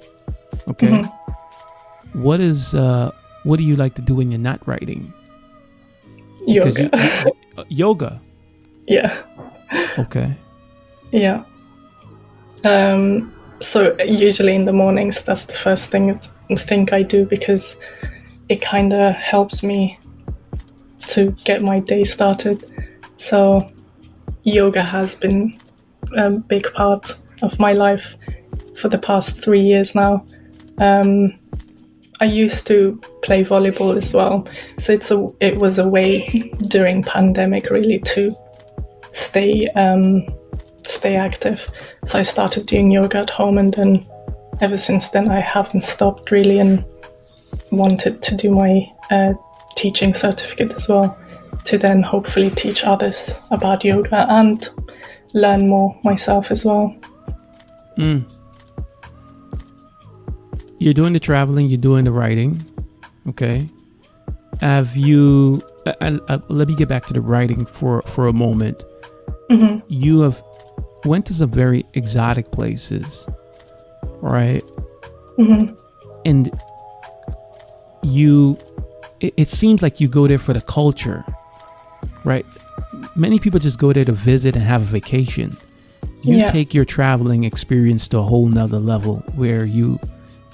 okay. 0.69 0.89
Mm-hmm. 0.89 2.23
What 2.23 2.41
is? 2.41 2.75
Uh, 2.75 3.13
what 3.45 3.59
do 3.59 3.65
you 3.65 3.77
like 3.77 3.95
to 3.95 4.03
do 4.03 4.15
when 4.15 4.31
you're 4.31 4.41
not 4.41 4.67
writing? 4.67 5.13
Yoga. 6.47 6.83
You, 6.83 6.91
you, 6.93 7.33
uh, 7.57 7.65
yoga. 7.69 8.21
Yeah. 8.89 9.21
Okay. 9.99 10.35
Yeah. 11.13 11.45
Um. 12.65 13.31
So 13.61 13.95
usually 14.01 14.55
in 14.55 14.65
the 14.65 14.73
mornings, 14.73 15.21
that's 15.21 15.45
the 15.45 15.53
first 15.53 15.91
thing 15.91 16.19
I 16.49 16.55
think 16.55 16.95
I 16.95 17.03
do 17.03 17.27
because 17.27 17.77
it 18.49 18.61
kind 18.63 18.93
of 18.93 19.15
helps 19.15 19.63
me 19.63 19.99
to 21.09 21.33
get 21.45 21.63
my 21.63 21.81
day 21.81 22.05
started. 22.05 22.65
So, 23.17 23.69
yoga 24.45 24.83
has 24.83 25.15
been 25.15 25.59
a 26.17 26.31
big 26.31 26.73
part 26.73 27.17
of 27.43 27.59
my 27.59 27.73
life 27.73 28.17
for 28.77 28.89
the 28.89 28.99
past 28.99 29.43
three 29.43 29.61
years 29.61 29.95
now. 29.95 30.25
Um, 30.79 31.39
I 32.21 32.25
used 32.25 32.67
to 32.67 33.01
play 33.23 33.45
volleyball 33.45 33.97
as 33.97 34.13
well, 34.13 34.49
so 34.77 34.93
it's 34.93 35.11
a 35.11 35.29
it 35.41 35.57
was 35.57 35.79
a 35.79 35.89
way 35.89 36.51
during 36.67 37.03
pandemic 37.03 37.71
really 37.71 38.01
to 38.01 38.35
stay 39.13 39.69
um, 39.77 40.27
stay 40.85 41.17
active. 41.17 41.71
So 42.05 42.19
I 42.19 42.23
started 42.23 42.67
doing 42.67 42.91
yoga 42.91 43.19
at 43.19 43.31
home, 43.31 43.59
and 43.59 43.73
then 43.73 44.05
ever 44.61 44.77
since 44.77 45.11
then 45.11 45.31
I 45.31 45.39
haven't 45.41 45.83
stopped 45.83 46.33
really. 46.33 46.59
And 46.59 46.85
wanted 47.71 48.23
to 48.23 48.37
do 48.37 48.51
my 48.51 48.91
uh, 49.11 49.35
teaching 49.77 50.15
certificate 50.15 50.73
as 50.75 50.89
well 50.89 51.17
to 51.65 51.79
then 51.79 52.03
hopefully 52.03 52.51
teach 52.51 52.85
others 52.85 53.39
about 53.51 53.85
yoga 53.85 54.27
and 54.31 54.69
learn 55.35 55.69
more 55.69 55.99
myself 56.05 56.51
as 56.51 56.65
well. 56.65 56.95
Mm. 57.97 58.31
You're 60.79 60.95
doing 60.95 61.13
the 61.13 61.21
traveling, 61.21 61.69
you're 61.69 61.81
doing 61.81 62.05
the 62.05 62.13
writing. 62.13 62.63
Okay. 63.29 63.69
Have 64.61 64.97
you, 64.97 65.63
uh, 65.87 66.19
uh, 66.29 66.39
let 66.49 66.69
me 66.69 66.75
get 66.75 66.89
back 66.89 67.07
to 67.07 67.13
the 67.13 67.21
writing 67.21 67.65
for, 67.65 68.03
for 68.03 68.27
a 68.29 68.33
moment. 68.33 68.85
Mm-hmm. 69.51 69.81
You 69.89 70.21
have 70.21 70.43
went 71.05 71.27
to 71.27 71.35
some 71.35 71.51
very 71.51 71.85
exotic 71.95 72.51
places, 72.53 73.29
right? 74.21 74.63
Mm-hmm. 75.39 75.75
And 76.25 76.51
you 78.09 78.57
it, 79.21 79.35
it 79.37 79.49
seems 79.49 79.83
like 79.83 80.01
you 80.01 80.09
go 80.09 80.27
there 80.29 80.39
for 80.39 80.53
the 80.53 80.61
culture, 80.61 81.25
right? 82.25 82.47
Many 83.17 83.39
people 83.39 83.59
just 83.61 83.79
go 83.79 83.93
there 83.93 84.05
to 84.05 84.13
visit 84.13 84.55
and 84.57 84.65
have 84.65 84.83
a 84.83 84.87
vacation. 84.87 85.57
You 86.23 86.39
Yeah. 86.39 86.51
take 86.51 86.75
your 86.75 86.85
traveling 86.85 87.45
experience 87.45 88.09
to 88.09 88.19
a 88.19 88.23
whole 88.23 88.49
nother 88.49 88.79
level 88.79 89.17
where 89.35 89.65
you 89.65 89.99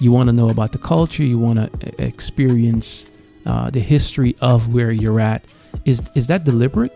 you 0.01 0.11
want 0.12 0.27
to 0.29 0.33
know 0.33 0.49
about 0.51 0.73
the 0.73 0.79
culture, 0.79 1.23
you 1.23 1.38
want 1.38 1.59
to 1.59 2.05
experience 2.05 3.07
uh, 3.47 3.71
the 3.71 3.81
history 3.81 4.35
of 4.40 4.75
where 4.75 4.90
you're 4.90 5.21
at. 5.21 5.45
Is 5.85 6.03
is 6.14 6.27
that 6.27 6.45
deliberate? 6.45 6.93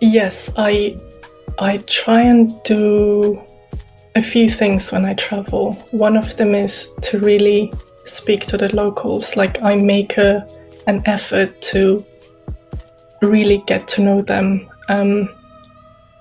Yes, 0.00 0.50
I 0.56 0.96
I 1.58 1.78
try 1.86 2.20
and 2.22 2.52
do 2.64 3.40
a 4.14 4.22
few 4.22 4.48
things 4.48 4.92
when 4.92 5.04
I 5.04 5.14
travel. 5.14 5.72
One 5.90 6.16
of 6.16 6.36
them 6.36 6.54
is 6.54 6.88
to 7.02 7.18
really 7.18 7.72
speak 8.08 8.46
to 8.46 8.56
the 8.56 8.74
locals. 8.74 9.36
Like 9.36 9.62
I 9.62 9.76
make 9.76 10.16
a 10.16 10.46
an 10.86 11.02
effort 11.04 11.60
to 11.60 12.04
really 13.20 13.58
get 13.66 13.86
to 13.88 14.02
know 14.02 14.20
them. 14.20 14.68
Um, 14.88 15.28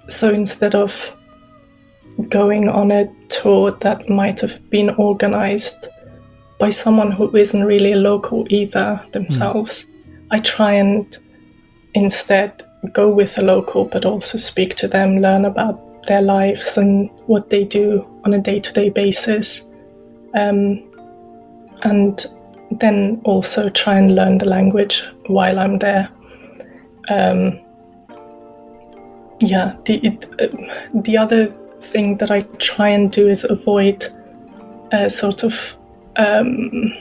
so 0.09 0.29
instead 0.29 0.75
of 0.75 1.15
going 2.29 2.67
on 2.67 2.91
a 2.91 3.07
tour 3.29 3.71
that 3.71 4.09
might 4.09 4.39
have 4.41 4.69
been 4.69 4.89
organized 4.91 5.87
by 6.59 6.69
someone 6.69 7.11
who 7.11 7.33
isn't 7.35 7.63
really 7.63 7.93
a 7.93 7.97
local 7.97 8.45
either 8.49 9.03
themselves, 9.11 9.85
I 10.31 10.39
try 10.39 10.73
and 10.73 11.17
instead 11.93 12.63
go 12.93 13.09
with 13.09 13.37
a 13.37 13.41
local 13.41 13.85
but 13.85 14.05
also 14.05 14.37
speak 14.37 14.75
to 14.75 14.87
them, 14.87 15.19
learn 15.19 15.45
about 15.45 16.03
their 16.05 16.21
lives 16.21 16.77
and 16.77 17.09
what 17.27 17.49
they 17.49 17.63
do 17.63 18.05
on 18.25 18.33
a 18.33 18.39
day 18.39 18.59
to 18.59 18.73
day 18.73 18.89
basis. 18.89 19.61
Um, 20.33 20.86
and 21.83 22.25
then 22.71 23.21
also 23.23 23.69
try 23.69 23.97
and 23.97 24.15
learn 24.15 24.37
the 24.37 24.47
language 24.47 25.03
while 25.27 25.59
I'm 25.59 25.79
there. 25.79 26.09
Um, 27.09 27.59
yeah, 29.39 29.75
the, 29.85 29.97
it, 30.05 30.25
uh, 30.41 30.47
the 30.93 31.17
other 31.17 31.53
thing 31.79 32.17
that 32.17 32.31
I 32.31 32.41
try 32.57 32.89
and 32.89 33.11
do 33.11 33.29
is 33.29 33.43
avoid 33.43 34.05
uh, 34.91 35.09
sort 35.09 35.43
of 35.43 35.75
um, 36.15 36.93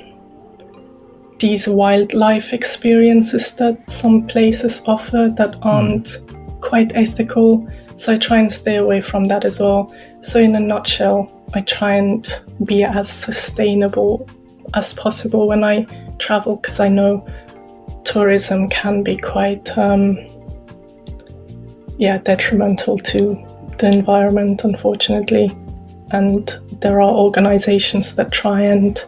these 1.38 1.66
wildlife 1.68 2.52
experiences 2.52 3.52
that 3.52 3.90
some 3.90 4.26
places 4.26 4.82
offer 4.86 5.32
that 5.36 5.56
aren't 5.62 6.18
quite 6.60 6.94
ethical. 6.94 7.66
So 7.96 8.12
I 8.12 8.18
try 8.18 8.38
and 8.38 8.52
stay 8.52 8.76
away 8.76 9.00
from 9.00 9.24
that 9.26 9.44
as 9.44 9.58
well. 9.58 9.94
So, 10.20 10.38
in 10.38 10.54
a 10.54 10.60
nutshell, 10.60 11.32
I 11.54 11.62
try 11.62 11.94
and 11.94 12.28
be 12.64 12.84
as 12.84 13.08
sustainable 13.08 14.28
as 14.74 14.92
possible 14.92 15.46
when 15.46 15.64
I 15.64 15.86
travel 16.18 16.56
because 16.56 16.80
I 16.80 16.88
know 16.88 17.26
tourism 18.04 18.68
can 18.68 19.02
be 19.02 19.16
quite, 19.16 19.76
um, 19.76 20.16
yeah, 21.98 22.18
detrimental 22.18 22.98
to 22.98 23.36
the 23.78 23.88
environment, 23.88 24.64
unfortunately. 24.64 25.54
And 26.10 26.58
there 26.80 27.00
are 27.00 27.10
organizations 27.10 28.16
that 28.16 28.32
try 28.32 28.60
and 28.60 29.04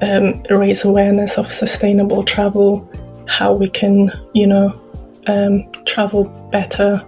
um, 0.00 0.42
raise 0.50 0.84
awareness 0.84 1.38
of 1.38 1.52
sustainable 1.52 2.24
travel, 2.24 2.88
how 3.28 3.52
we 3.52 3.68
can, 3.68 4.10
you 4.34 4.46
know, 4.46 4.80
um, 5.26 5.70
travel 5.84 6.24
better, 6.50 7.04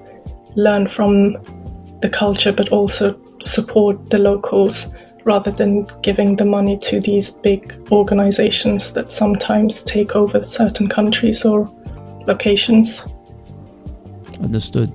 learn 0.56 0.86
from 0.86 1.32
the 2.00 2.08
culture, 2.08 2.52
but 2.52 2.68
also 2.68 3.18
support 3.40 4.10
the 4.10 4.18
locals 4.18 4.88
rather 5.24 5.50
than 5.50 5.86
giving 6.02 6.36
the 6.36 6.44
money 6.44 6.78
to 6.78 7.00
these 7.00 7.30
big 7.30 7.74
organizations 7.90 8.92
that 8.92 9.10
sometimes 9.10 9.82
take 9.82 10.14
over 10.14 10.42
certain 10.44 10.88
countries 10.88 11.44
or 11.44 11.70
locations. 12.26 13.06
Understood. 14.40 14.92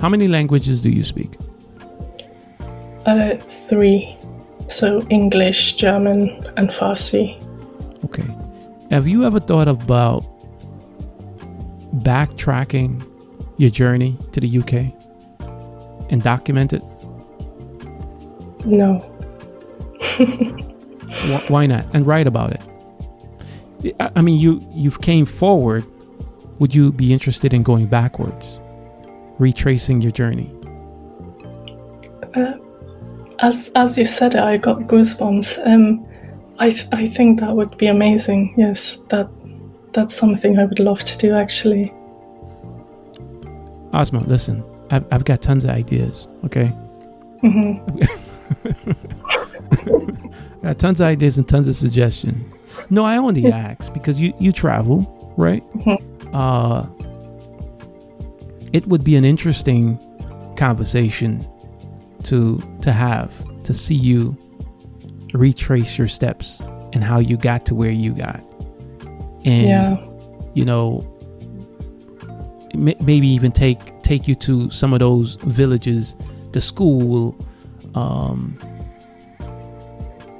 How 0.00 0.08
many 0.08 0.28
languages 0.28 0.82
do 0.82 0.90
you 0.90 1.02
speak? 1.02 1.36
Uh, 3.06 3.36
three. 3.36 4.16
So 4.68 5.04
English, 5.10 5.76
German, 5.76 6.46
and 6.56 6.68
Farsi. 6.68 7.42
Okay. 8.04 8.26
Have 8.90 9.08
you 9.08 9.24
ever 9.24 9.40
thought 9.40 9.66
about 9.68 10.24
backtracking 12.02 13.04
your 13.56 13.70
journey 13.70 14.16
to 14.32 14.40
the 14.40 14.58
UK 14.58 14.94
and 16.10 16.22
document 16.22 16.72
it? 16.72 16.82
No. 18.64 19.17
Wh- 21.28 21.50
Why 21.50 21.66
not? 21.66 21.86
And 21.94 22.06
write 22.06 22.26
about 22.26 22.52
it. 22.52 23.94
I 24.16 24.22
mean, 24.22 24.38
you 24.40 24.60
you've 24.72 25.00
came 25.00 25.24
forward. 25.24 25.84
Would 26.58 26.74
you 26.74 26.90
be 26.92 27.12
interested 27.12 27.54
in 27.54 27.62
going 27.62 27.86
backwards, 27.86 28.60
retracing 29.38 30.00
your 30.00 30.10
journey? 30.10 30.52
As 33.40 33.70
as 33.76 33.96
you 33.96 34.04
said 34.04 34.34
it, 34.34 34.40
I 34.40 34.56
got 34.56 34.80
goosebumps. 34.80 35.64
Um, 35.64 36.04
I 36.58 36.70
th- 36.70 36.88
I 36.90 37.06
think 37.06 37.38
that 37.40 37.54
would 37.54 37.78
be 37.78 37.86
amazing. 37.86 38.54
Yes, 38.56 38.96
that 39.10 39.28
that's 39.92 40.14
something 40.14 40.58
I 40.58 40.64
would 40.64 40.80
love 40.80 41.04
to 41.04 41.16
do. 41.18 41.34
Actually. 41.34 41.92
Asma, 43.92 44.20
listen, 44.26 44.64
I've, 44.90 45.04
I've 45.12 45.24
got 45.24 45.40
tons 45.40 45.64
of 45.64 45.70
ideas. 45.70 46.26
Okay, 46.44 46.66
hmm 47.40 47.74
I 47.94 48.94
got 50.62 50.78
tons 50.78 51.00
of 51.00 51.06
ideas 51.06 51.38
and 51.38 51.46
tons 51.48 51.68
of 51.68 51.76
suggestions. 51.76 52.52
No, 52.90 53.04
I 53.04 53.16
only 53.16 53.50
ask 53.52 53.92
because 53.92 54.20
you 54.20 54.32
you 54.38 54.52
travel, 54.52 55.34
right? 55.36 55.64
Uh, 56.32 56.86
it 58.72 58.86
would 58.86 59.02
be 59.04 59.16
an 59.16 59.24
interesting 59.24 59.98
conversation 60.56 61.46
to 62.24 62.60
to 62.82 62.92
have 62.92 63.32
to 63.64 63.72
see 63.74 63.94
you 63.94 64.36
retrace 65.34 65.98
your 65.98 66.08
steps 66.08 66.60
and 66.92 67.04
how 67.04 67.18
you 67.18 67.36
got 67.36 67.64
to 67.66 67.74
where 67.74 67.90
you 67.90 68.12
got, 68.14 68.40
and 69.44 69.68
Yeah. 69.68 69.96
you 70.54 70.64
know 70.64 71.04
m- 72.74 72.94
maybe 73.00 73.28
even 73.28 73.52
take 73.52 74.02
take 74.02 74.26
you 74.28 74.34
to 74.36 74.70
some 74.70 74.92
of 74.92 75.00
those 75.00 75.36
villages 75.36 76.16
the 76.52 76.60
school 76.60 77.36
um 77.94 78.58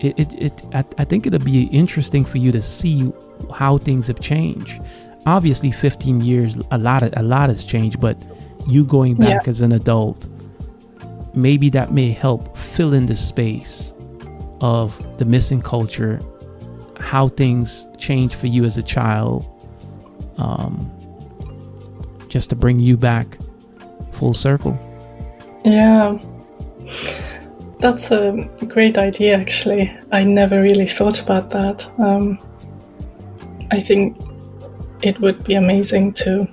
it, 0.00 0.18
it, 0.18 0.34
it 0.34 0.62
I, 0.72 0.84
I 0.98 1.04
think 1.04 1.26
it'll 1.26 1.38
be 1.38 1.64
interesting 1.64 2.24
for 2.24 2.38
you 2.38 2.52
to 2.52 2.62
see 2.62 3.12
how 3.52 3.78
things 3.78 4.06
have 4.06 4.20
changed 4.20 4.80
obviously 5.26 5.70
15 5.70 6.20
years 6.20 6.56
a 6.70 6.78
lot 6.78 7.02
of, 7.02 7.12
a 7.16 7.22
lot 7.22 7.50
has 7.50 7.64
changed 7.64 8.00
but 8.00 8.16
you 8.66 8.84
going 8.84 9.14
back 9.14 9.48
as 9.48 9.60
an 9.60 9.72
adult 9.72 10.26
maybe 11.34 11.70
that 11.70 11.92
may 11.92 12.10
help 12.10 12.56
fill 12.56 12.94
in 12.94 13.06
the 13.06 13.16
space 13.16 13.94
of 14.60 15.18
the 15.18 15.24
missing 15.24 15.62
culture 15.62 16.20
how 16.98 17.28
things 17.28 17.86
change 17.96 18.34
for 18.34 18.46
you 18.46 18.64
as 18.64 18.76
a 18.76 18.82
child 18.82 19.46
um, 20.38 20.90
just 22.28 22.50
to 22.50 22.56
bring 22.56 22.78
you 22.78 22.96
back 22.96 23.38
full 24.12 24.34
circle. 24.34 24.76
Yeah. 25.64 26.18
That's 27.80 28.10
a 28.10 28.48
great 28.66 28.98
idea, 28.98 29.36
actually. 29.36 29.96
I 30.10 30.24
never 30.24 30.60
really 30.60 30.88
thought 30.88 31.20
about 31.22 31.50
that. 31.50 31.88
Um, 31.98 32.38
I 33.70 33.80
think 33.80 34.16
it 35.02 35.20
would 35.20 35.44
be 35.44 35.54
amazing 35.54 36.12
to 36.14 36.46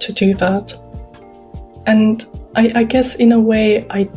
to 0.00 0.12
do 0.12 0.34
that. 0.34 0.74
And 1.86 2.24
I, 2.56 2.72
I 2.74 2.84
guess 2.84 3.16
in 3.16 3.32
a 3.32 3.40
way, 3.40 3.86
I 3.90 4.08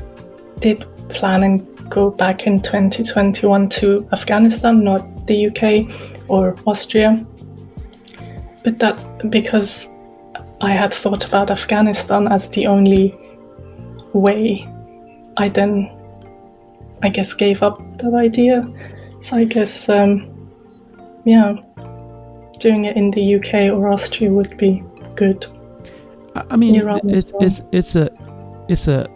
did 0.59 0.85
plan 1.09 1.43
and 1.43 1.89
go 1.89 2.09
back 2.09 2.47
in 2.47 2.61
2021 2.61 3.69
to 3.69 4.07
Afghanistan, 4.11 4.83
not 4.83 5.27
the 5.27 5.47
UK 5.47 6.27
or 6.27 6.55
Austria. 6.65 7.25
But 8.63 8.79
that's 8.79 9.05
because 9.29 9.87
I 10.61 10.71
had 10.71 10.93
thought 10.93 11.27
about 11.27 11.51
Afghanistan 11.51 12.27
as 12.27 12.49
the 12.49 12.67
only 12.67 13.15
way. 14.13 14.67
I 15.37 15.49
then, 15.49 15.91
I 17.01 17.09
guess, 17.09 17.33
gave 17.33 17.61
up 17.63 17.79
that 17.99 18.13
idea. 18.13 18.67
So 19.19 19.37
I 19.37 19.43
guess, 19.45 19.89
um, 19.89 20.31
yeah, 21.25 21.55
doing 22.59 22.85
it 22.85 22.95
in 22.95 23.11
the 23.11 23.35
UK 23.35 23.71
or 23.73 23.89
Austria 23.91 24.31
would 24.31 24.57
be 24.57 24.83
good. 25.15 25.45
I 26.35 26.55
mean, 26.57 26.75
You're 26.75 26.85
right 26.85 27.01
as 27.05 27.25
it's 27.25 27.33
well. 27.33 27.43
it's 27.43 27.61
it's 27.71 27.95
a 27.95 28.09
it's 28.67 28.87
a 28.87 29.07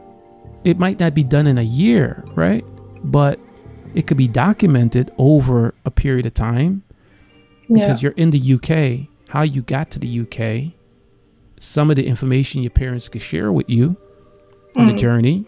it 0.63 0.78
might 0.80 1.00
not 1.00 1.13
be 1.13 1.24
done 1.24 1.48
in 1.48 1.58
a 1.58 1.63
year, 1.63 2.24
right? 2.36 2.63
But 3.04 3.39
it 3.94 4.08
could 4.08 4.18
be 4.18 4.28
documented 4.28 5.12
over 5.18 5.74
a 5.86 5.92
period 5.92 6.26
of 6.26 6.34
time 6.34 6.84
Yeah, 7.68 7.76
because 7.88 8.02
you're 8.04 8.13
in 8.13 8.30
the 8.30 8.39
UK. 8.54 9.08
How 9.30 9.42
you 9.44 9.62
got 9.62 9.92
to 9.92 10.00
the 10.00 10.22
UK, 10.22 10.74
some 11.60 11.89
of 11.89 11.96
the 11.98 12.06
information 12.08 12.62
your 12.62 12.72
parents 12.72 13.10
could 13.10 13.22
share 13.22 13.52
with 13.52 13.70
you 13.70 13.96
on 14.76 14.88
the 14.88 14.94
Mm. 14.94 15.00
journey, 15.00 15.46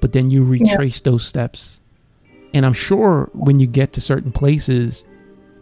but 0.00 0.12
then 0.12 0.30
you 0.30 0.44
retrace 0.44 1.00
those 1.00 1.24
steps. 1.24 1.80
And 2.54 2.64
I'm 2.64 2.72
sure 2.72 3.30
when 3.32 3.60
you 3.60 3.66
get 3.66 3.92
to 3.94 4.00
certain 4.00 4.32
places, 4.32 5.04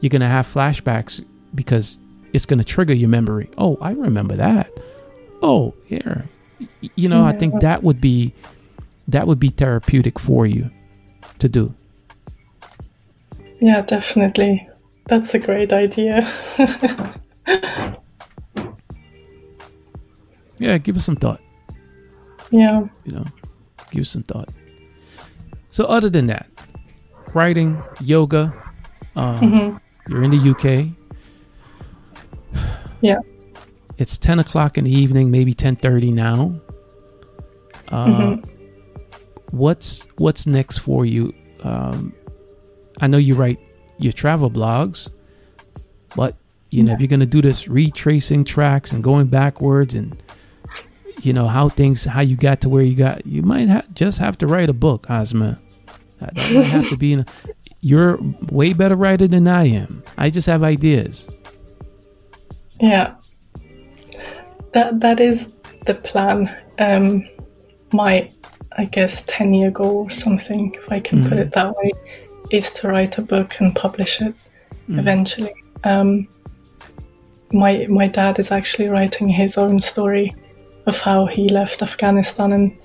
you're 0.01 0.11
gonna 0.11 0.29
have 0.29 0.47
flashbacks 0.47 1.25
because 1.55 1.99
it's 2.33 2.47
gonna 2.47 2.65
trigger 2.65 2.95
your 2.95 3.09
memory. 3.09 3.51
Oh, 3.59 3.79
I 3.81 3.93
remember 3.93 4.37
that. 4.37 4.71
Oh, 5.43 5.75
yeah. 5.89 6.23
You 6.95 7.09
know, 7.09 7.25
I 7.25 7.33
think 7.33 7.61
that 7.61 7.83
would 7.83 8.01
be 8.01 8.35
that 9.09 9.27
would 9.27 9.41
be 9.41 9.51
therapeutic 9.51 10.19
for 10.19 10.47
you 10.47 10.71
to 11.39 11.49
do. 11.49 11.75
Yeah, 13.61 13.81
definitely. 13.83 14.69
That's 15.07 15.35
a 15.35 15.39
great 15.39 15.73
idea. 15.73 16.27
yeah, 20.59 20.79
give 20.79 20.97
us 20.97 21.05
some 21.05 21.17
thought. 21.17 21.41
Yeah. 22.51 22.87
You 23.05 23.13
know, 23.13 23.25
give 23.91 24.07
some 24.07 24.23
thought. 24.23 24.49
So, 25.71 25.85
other 25.85 26.09
than 26.09 26.27
that, 26.29 26.49
writing, 27.35 27.83
yoga, 28.01 28.53
uh, 29.15 29.37
mm-hmm. 29.37 29.77
you're 30.09 30.23
in 30.23 30.31
the 30.31 30.51
UK. 30.51 30.93
Yeah. 33.01 33.19
It's 33.99 34.19
10 34.19 34.39
o'clock 34.39 34.79
in 34.79 34.85
the 34.85 34.91
evening, 34.91 35.31
maybe 35.31 35.55
10.30 35.55 36.13
now. 36.13 36.61
Uh, 37.89 38.07
mm-hmm. 38.07 38.51
What's 39.57 40.09
what's 40.17 40.47
next 40.47 40.79
for 40.79 41.07
you? 41.07 41.33
Um, 41.63 42.13
I 43.01 43.07
know 43.07 43.17
you 43.17 43.35
write 43.35 43.61
your 43.99 44.13
travel 44.13 44.51
blogs, 44.51 45.09
but 46.17 46.37
you 46.71 46.83
know, 46.83 46.93
if 46.93 47.01
you're 47.01 47.09
gonna 47.09 47.27
do 47.27 47.41
this 47.41 47.69
retracing 47.69 48.45
tracks 48.45 48.93
and 48.93 49.05
going 49.05 49.29
backwards 49.29 49.95
and 49.95 50.21
you 51.23 51.33
know 51.33 51.47
how 51.47 51.69
things 51.69 52.05
how 52.05 52.21
you 52.21 52.37
got 52.37 52.61
to 52.63 52.69
where 52.69 52.83
you 52.83 52.95
got, 52.95 53.27
you 53.27 53.43
might 53.43 53.69
ha- 53.69 53.85
just 53.95 54.19
have 54.19 54.39
to 54.39 54.47
write 54.47 54.69
a 54.69 54.75
book, 54.75 55.07
Asma. 55.09 55.59
That, 56.21 56.35
might 56.35 56.67
have 56.67 56.89
to 56.89 56.97
be 56.97 57.13
in. 57.15 57.21
A, 57.21 57.27
you're 57.81 58.19
way 58.51 58.73
better 58.73 58.97
writer 58.97 59.29
than 59.29 59.47
I 59.47 59.65
am. 59.69 60.03
I 60.17 60.31
just 60.31 60.47
have 60.47 60.63
ideas. 60.63 61.31
Yeah, 62.81 63.15
that 64.73 65.01
that 65.01 65.21
is 65.21 65.55
the 65.87 65.95
plan. 65.95 66.55
Um, 66.79 67.29
my, 67.93 68.31
I 68.77 68.85
guess, 68.87 69.23
ten 69.27 69.55
year 69.55 69.71
goal 69.71 70.05
or 70.05 70.11
something, 70.11 70.75
if 70.75 70.91
I 70.91 71.01
can 71.01 71.21
mm-hmm. 71.21 71.29
put 71.29 71.39
it 71.39 71.53
that 71.53 71.75
way, 71.77 71.93
is 72.51 72.71
to 72.73 72.89
write 72.89 73.19
a 73.19 73.23
book 73.23 73.55
and 73.61 73.75
publish 73.75 74.21
it 74.21 74.35
mm. 74.89 74.99
eventually. 74.99 75.55
Um, 75.85 76.29
my 77.53 77.87
my 77.89 78.09
dad 78.09 78.39
is 78.39 78.51
actually 78.51 78.89
writing 78.89 79.29
his 79.29 79.57
own 79.57 79.81
story 79.81 80.35
of 80.87 80.99
how 80.99 81.27
he 81.27 81.49
left 81.49 81.83
Afghanistan, 81.83 82.53
and 82.53 82.79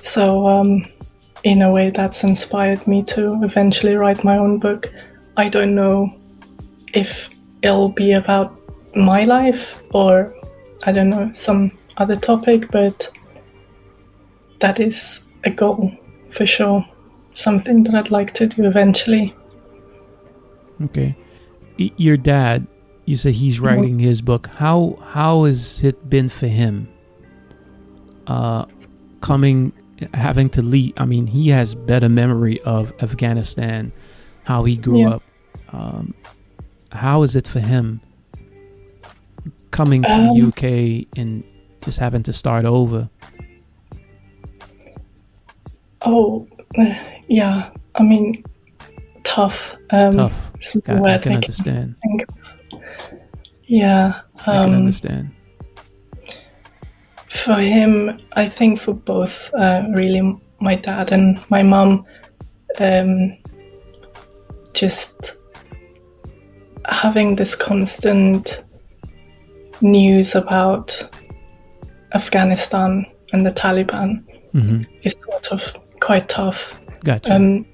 so 0.00 0.46
um, 0.46 0.84
in 1.44 1.62
a 1.62 1.70
way 1.70 1.90
that's 1.90 2.24
inspired 2.24 2.86
me 2.86 3.02
to 3.04 3.42
eventually 3.42 3.94
write 3.94 4.24
my 4.24 4.38
own 4.38 4.58
book. 4.58 4.90
I 5.36 5.48
don't 5.48 5.74
know 5.74 6.08
if 6.94 7.28
it'll 7.62 7.90
be 7.90 8.12
about 8.12 8.58
my 8.96 9.24
life 9.24 9.82
or 9.92 10.34
I 10.86 10.92
don't 10.92 11.10
know 11.10 11.30
some 11.32 11.76
other 11.96 12.16
topic, 12.16 12.70
but 12.70 13.10
that 14.60 14.80
is 14.80 15.22
a 15.44 15.50
goal 15.50 15.92
for 16.30 16.46
sure 16.46 16.84
something 17.34 17.82
that 17.82 17.94
I'd 17.94 18.10
like 18.10 18.32
to 18.34 18.46
do 18.46 18.64
eventually. 18.64 19.34
Okay. 20.82 21.16
Your 21.76 22.16
dad, 22.16 22.66
you 23.04 23.16
say 23.16 23.32
he's 23.32 23.56
mm-hmm. 23.56 23.66
writing 23.66 23.98
his 23.98 24.22
book. 24.22 24.46
How 24.46 24.98
how 25.02 25.44
has 25.44 25.82
it 25.84 26.08
been 26.08 26.28
for 26.28 26.46
him? 26.46 26.88
Uh 28.26 28.66
coming 29.20 29.72
having 30.12 30.50
to 30.50 30.62
lead 30.62 30.94
I 30.98 31.04
mean, 31.04 31.26
he 31.26 31.48
has 31.50 31.74
better 31.74 32.08
memory 32.08 32.60
of 32.60 32.92
Afghanistan, 33.02 33.92
how 34.44 34.64
he 34.64 34.76
grew 34.76 35.00
yeah. 35.00 35.10
up. 35.10 35.22
Um 35.72 36.14
how 36.90 37.22
is 37.22 37.34
it 37.36 37.48
for 37.48 37.60
him 37.60 38.00
coming 39.70 40.02
to 40.02 40.08
um, 40.08 40.38
the 40.38 40.46
UK 40.46 41.18
and 41.18 41.42
just 41.82 41.98
having 41.98 42.22
to 42.22 42.32
start 42.32 42.64
over? 42.64 43.10
Oh, 46.06 46.46
yeah, 47.28 47.70
I 47.94 48.02
mean, 48.02 48.44
tough. 49.24 49.74
Um, 49.90 50.12
tough. 50.12 50.52
I, 50.88 51.14
I 51.14 51.18
can 51.18 51.32
understand. 51.32 51.96
Yeah. 53.66 54.06
Um, 54.06 54.22
I 54.40 54.44
can 54.44 54.64
um, 54.64 54.74
understand. 54.74 55.33
For 57.34 57.54
him, 57.54 58.20
I 58.36 58.48
think 58.48 58.78
for 58.78 58.94
both, 58.94 59.52
uh, 59.54 59.84
really, 59.90 60.38
my 60.60 60.76
dad 60.76 61.12
and 61.12 61.38
my 61.50 61.62
mum, 61.62 62.06
um, 62.78 63.36
just 64.72 65.40
having 66.86 67.36
this 67.36 67.54
constant 67.56 68.64
news 69.80 70.34
about 70.34 71.08
Afghanistan 72.14 73.04
and 73.32 73.44
the 73.44 73.50
Taliban 73.50 74.24
mm-hmm. 74.52 74.82
is 75.02 75.16
sort 75.20 75.52
of 75.52 75.74
quite 76.00 76.28
tough. 76.28 76.80
Gotcha. 77.02 77.34
Um, 77.34 77.66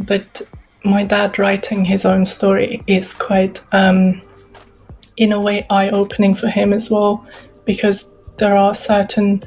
but 0.00 0.42
my 0.84 1.04
dad 1.04 1.38
writing 1.38 1.84
his 1.84 2.04
own 2.04 2.24
story 2.24 2.82
is 2.86 3.14
quite, 3.14 3.60
um, 3.72 4.22
in 5.16 5.32
a 5.32 5.40
way, 5.40 5.66
eye 5.70 5.88
opening 5.88 6.34
for 6.34 6.48
him 6.48 6.72
as 6.72 6.90
well, 6.90 7.26
because 7.70 8.16
there 8.38 8.56
are 8.56 8.74
certain 8.74 9.40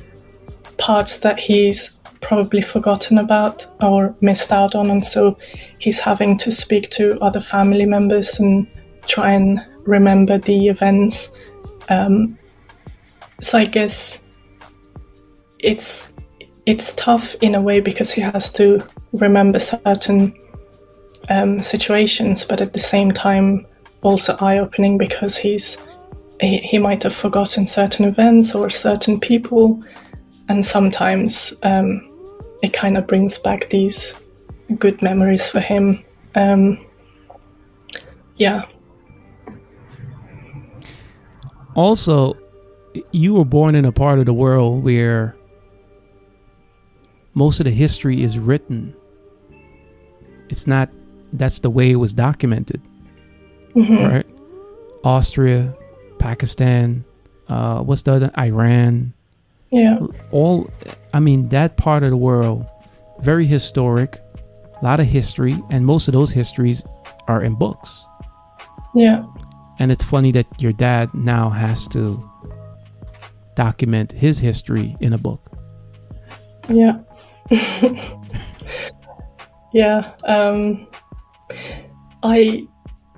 parts 0.77 1.17
that 1.17 1.37
he's 1.37 1.99
probably 2.21 2.61
forgotten 2.61 3.17
about 3.17 3.67
or 3.81 4.15
missed 4.21 4.49
out 4.53 4.75
on, 4.75 4.89
and 4.89 5.05
so 5.05 5.37
he's 5.79 5.99
having 5.99 6.37
to 6.37 6.49
speak 6.49 6.89
to 6.91 7.19
other 7.19 7.41
family 7.41 7.85
members 7.85 8.39
and 8.39 8.65
try 9.07 9.31
and 9.31 9.59
remember 9.85 10.37
the 10.37 10.69
events. 10.69 11.33
Um, 11.89 12.37
so 13.41 13.57
I 13.57 13.65
guess 13.65 14.23
it's 15.59 16.13
it's 16.65 16.93
tough 16.93 17.35
in 17.41 17.55
a 17.55 17.61
way 17.61 17.81
because 17.81 18.13
he 18.13 18.21
has 18.21 18.49
to 18.53 18.79
remember 19.11 19.59
certain 19.59 20.33
um, 21.27 21.61
situations, 21.61 22.45
but 22.45 22.61
at 22.61 22.71
the 22.71 22.79
same 22.79 23.11
time, 23.11 23.65
also 24.01 24.37
eye 24.39 24.59
opening 24.59 24.97
because 24.97 25.37
he's 25.37 25.77
he, 26.43 26.57
he, 26.57 26.77
might 26.77 27.03
have 27.03 27.15
forgotten 27.15 27.65
certain 27.65 28.05
events 28.05 28.53
or 28.53 28.69
certain 28.69 29.19
people, 29.19 29.83
and 30.49 30.65
sometimes 30.65 31.53
um, 31.63 32.09
it 32.61 32.73
kind 32.73 32.97
of 32.97 33.07
brings 33.07 33.37
back 33.37 33.69
these 33.69 34.15
good 34.77 35.01
memories 35.01 35.49
for 35.49 35.59
him. 35.59 36.03
Um, 36.35 36.85
yeah. 38.37 38.65
Also, 41.75 42.37
you 43.11 43.33
were 43.33 43.45
born 43.45 43.75
in 43.75 43.85
a 43.85 43.91
part 43.91 44.19
of 44.19 44.25
the 44.25 44.33
world 44.33 44.83
where 44.83 45.35
most 47.33 47.59
of 47.59 47.65
the 47.65 47.71
history 47.71 48.21
is 48.21 48.37
written. 48.37 48.95
It's 50.49 50.67
not, 50.67 50.89
that's 51.33 51.59
the 51.59 51.69
way 51.69 51.91
it 51.91 51.95
was 51.95 52.13
documented. 52.13 52.81
Mm-hmm. 53.75 54.05
Right? 54.05 54.27
Austria, 55.03 55.75
Pakistan, 56.23 57.03
uh, 57.49 57.83
what's 57.83 58.03
the 58.03 58.13
other? 58.13 58.31
Iran. 58.37 59.13
Yeah. 59.71 59.99
All, 60.31 60.69
I 61.13 61.19
mean, 61.19 61.49
that 61.49 61.75
part 61.75 62.01
of 62.01 62.11
the 62.11 62.17
world, 62.17 62.65
very 63.19 63.45
historic, 63.45 64.21
a 64.81 64.83
lot 64.85 65.01
of 65.01 65.05
history, 65.05 65.61
and 65.69 65.85
most 65.85 66.07
of 66.07 66.13
those 66.13 66.31
histories 66.31 66.85
are 67.27 67.43
in 67.43 67.55
books. 67.55 68.07
Yeah. 68.95 69.25
And 69.79 69.91
it's 69.91 70.03
funny 70.03 70.31
that 70.31 70.47
your 70.61 70.71
dad 70.71 71.13
now 71.13 71.49
has 71.49 71.89
to 71.89 72.17
document 73.55 74.13
his 74.13 74.39
history 74.39 74.95
in 75.01 75.11
a 75.11 75.17
book. 75.17 75.51
Yeah. 76.69 76.99
yeah, 79.73 80.13
um, 80.23 80.87
I 82.23 82.65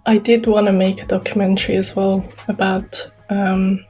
I 0.05 0.17
did 0.17 0.45
want 0.45 0.67
to 0.67 0.71
make 0.71 1.01
a 1.01 1.05
documentary 1.05 1.75
as 1.75 1.95
well 1.95 2.27
about 2.47 3.11
um, 3.29 3.85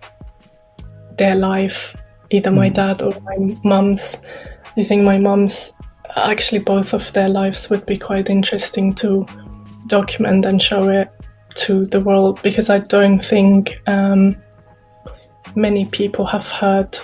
their 1.18 1.36
life, 1.36 1.96
either 2.30 2.52
my 2.52 2.70
hmm. 2.70 2.74
dad 2.74 3.02
or 3.02 3.20
my 3.22 3.56
mum's. 3.64 4.18
I 4.78 4.84
think 4.84 5.04
my 5.04 5.18
mum's 5.18 5.74
actually 6.16 6.60
both 6.60 6.94
of 6.94 7.12
their 7.14 7.30
lives 7.30 7.70
would 7.70 7.86
be 7.86 7.98
quite 7.98 8.30
interesting 8.30 8.94
to 8.96 9.26
document 9.88 10.46
and 10.46 10.62
show 10.62 10.90
it 10.90 11.10
to 11.56 11.86
the 11.86 12.02
world 12.02 12.42
because 12.42 12.70
I 12.70 12.80
don't 12.80 13.20
think 13.20 13.80
um, 13.88 14.36
many 15.56 15.86
people 15.86 16.26
have 16.26 16.50
heard 16.50 16.98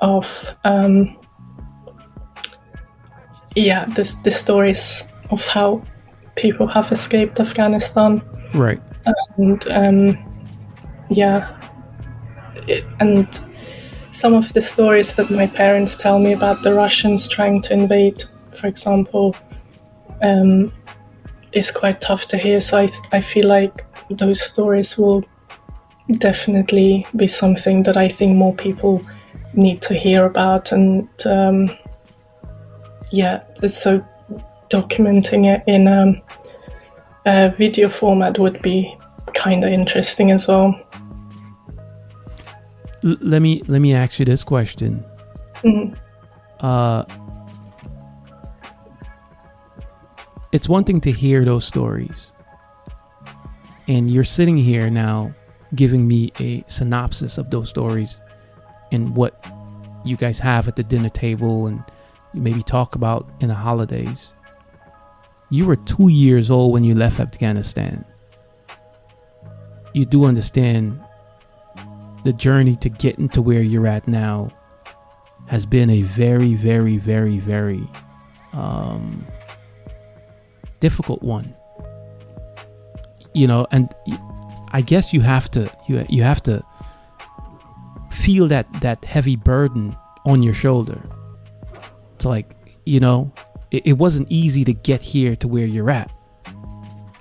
of 0.00 0.54
um, 0.64 1.16
yeah, 3.54 3.84
the, 3.86 4.14
the 4.24 4.30
stories 4.30 5.04
of 5.30 5.46
how 5.46 5.82
people 6.36 6.66
have 6.66 6.90
escaped 6.92 7.40
Afghanistan. 7.40 8.22
Right. 8.54 8.80
And 9.36 9.66
um, 9.72 10.18
yeah, 11.10 11.60
it, 12.68 12.84
and 13.00 13.28
some 14.12 14.34
of 14.34 14.52
the 14.52 14.60
stories 14.60 15.14
that 15.14 15.30
my 15.30 15.46
parents 15.46 15.96
tell 15.96 16.18
me 16.18 16.32
about 16.32 16.62
the 16.62 16.74
Russians 16.74 17.28
trying 17.28 17.60
to 17.62 17.72
invade, 17.72 18.24
for 18.52 18.68
example, 18.68 19.36
um, 20.22 20.72
is 21.52 21.70
quite 21.70 22.00
tough 22.00 22.28
to 22.28 22.36
hear. 22.36 22.60
So 22.60 22.78
I, 22.78 22.88
I 23.12 23.20
feel 23.20 23.48
like 23.48 23.84
those 24.08 24.40
stories 24.40 24.96
will 24.96 25.24
definitely 26.18 27.06
be 27.16 27.26
something 27.26 27.82
that 27.82 27.96
I 27.96 28.08
think 28.08 28.36
more 28.36 28.54
people 28.54 29.02
need 29.54 29.82
to 29.82 29.94
hear 29.94 30.24
about. 30.26 30.72
And 30.72 31.08
um, 31.26 31.70
yeah, 33.10 33.42
so 33.66 34.04
documenting 34.70 35.46
it 35.46 35.62
in 35.66 35.88
um, 35.88 36.22
a 37.26 37.54
video 37.56 37.88
format 37.88 38.38
would 38.38 38.60
be 38.62 38.96
kind 39.34 39.64
of 39.64 39.70
interesting 39.70 40.30
as 40.30 40.48
well. 40.48 40.78
L- 43.04 43.16
let 43.20 43.42
me 43.42 43.62
let 43.66 43.80
me 43.80 43.94
ask 43.94 44.18
you 44.18 44.24
this 44.24 44.44
question. 44.44 45.04
Mm-hmm. 45.62 45.94
Uh, 46.60 47.04
it's 50.52 50.68
one 50.68 50.84
thing 50.84 51.00
to 51.02 51.12
hear 51.12 51.44
those 51.44 51.64
stories, 51.64 52.32
and 53.88 54.10
you're 54.10 54.24
sitting 54.24 54.56
here 54.56 54.90
now 54.90 55.34
giving 55.74 56.06
me 56.06 56.32
a 56.38 56.62
synopsis 56.66 57.38
of 57.38 57.50
those 57.50 57.68
stories 57.68 58.20
and 58.92 59.16
what 59.16 59.44
you 60.04 60.16
guys 60.16 60.38
have 60.38 60.68
at 60.68 60.76
the 60.76 60.84
dinner 60.84 61.08
table 61.08 61.66
and 61.66 61.82
maybe 62.32 62.62
talk 62.62 62.94
about 62.94 63.28
in 63.40 63.48
the 63.48 63.54
holidays. 63.54 64.34
You 65.54 65.66
were 65.66 65.76
two 65.76 66.08
years 66.08 66.50
old 66.50 66.72
when 66.72 66.82
you 66.82 66.96
left 66.96 67.20
Afghanistan. 67.20 68.04
You 69.92 70.04
do 70.04 70.24
understand 70.24 71.00
the 72.24 72.32
journey 72.32 72.74
to 72.74 72.88
getting 72.88 73.28
to 73.28 73.40
where 73.40 73.62
you're 73.62 73.86
at 73.86 74.08
now 74.08 74.50
has 75.46 75.64
been 75.64 75.90
a 75.90 76.02
very, 76.02 76.54
very, 76.54 76.96
very, 76.96 77.38
very 77.38 77.86
um, 78.52 79.24
difficult 80.80 81.22
one. 81.22 81.54
You 83.32 83.46
know, 83.46 83.68
and 83.70 83.94
I 84.72 84.80
guess 84.80 85.12
you 85.12 85.20
have 85.20 85.48
to 85.52 85.70
you 85.86 86.04
you 86.08 86.24
have 86.24 86.42
to 86.50 86.64
feel 88.10 88.48
that 88.48 88.66
that 88.80 89.04
heavy 89.04 89.36
burden 89.36 89.96
on 90.26 90.42
your 90.42 90.54
shoulder. 90.54 91.00
To 92.18 92.28
like, 92.28 92.56
you 92.86 92.98
know, 92.98 93.32
it, 93.70 93.86
it 93.86 93.92
wasn't 93.94 94.30
easy 94.30 94.64
to 94.64 94.72
get 94.72 95.02
here 95.02 95.36
to 95.36 95.48
where 95.48 95.66
you're 95.66 95.90
at. 95.90 96.10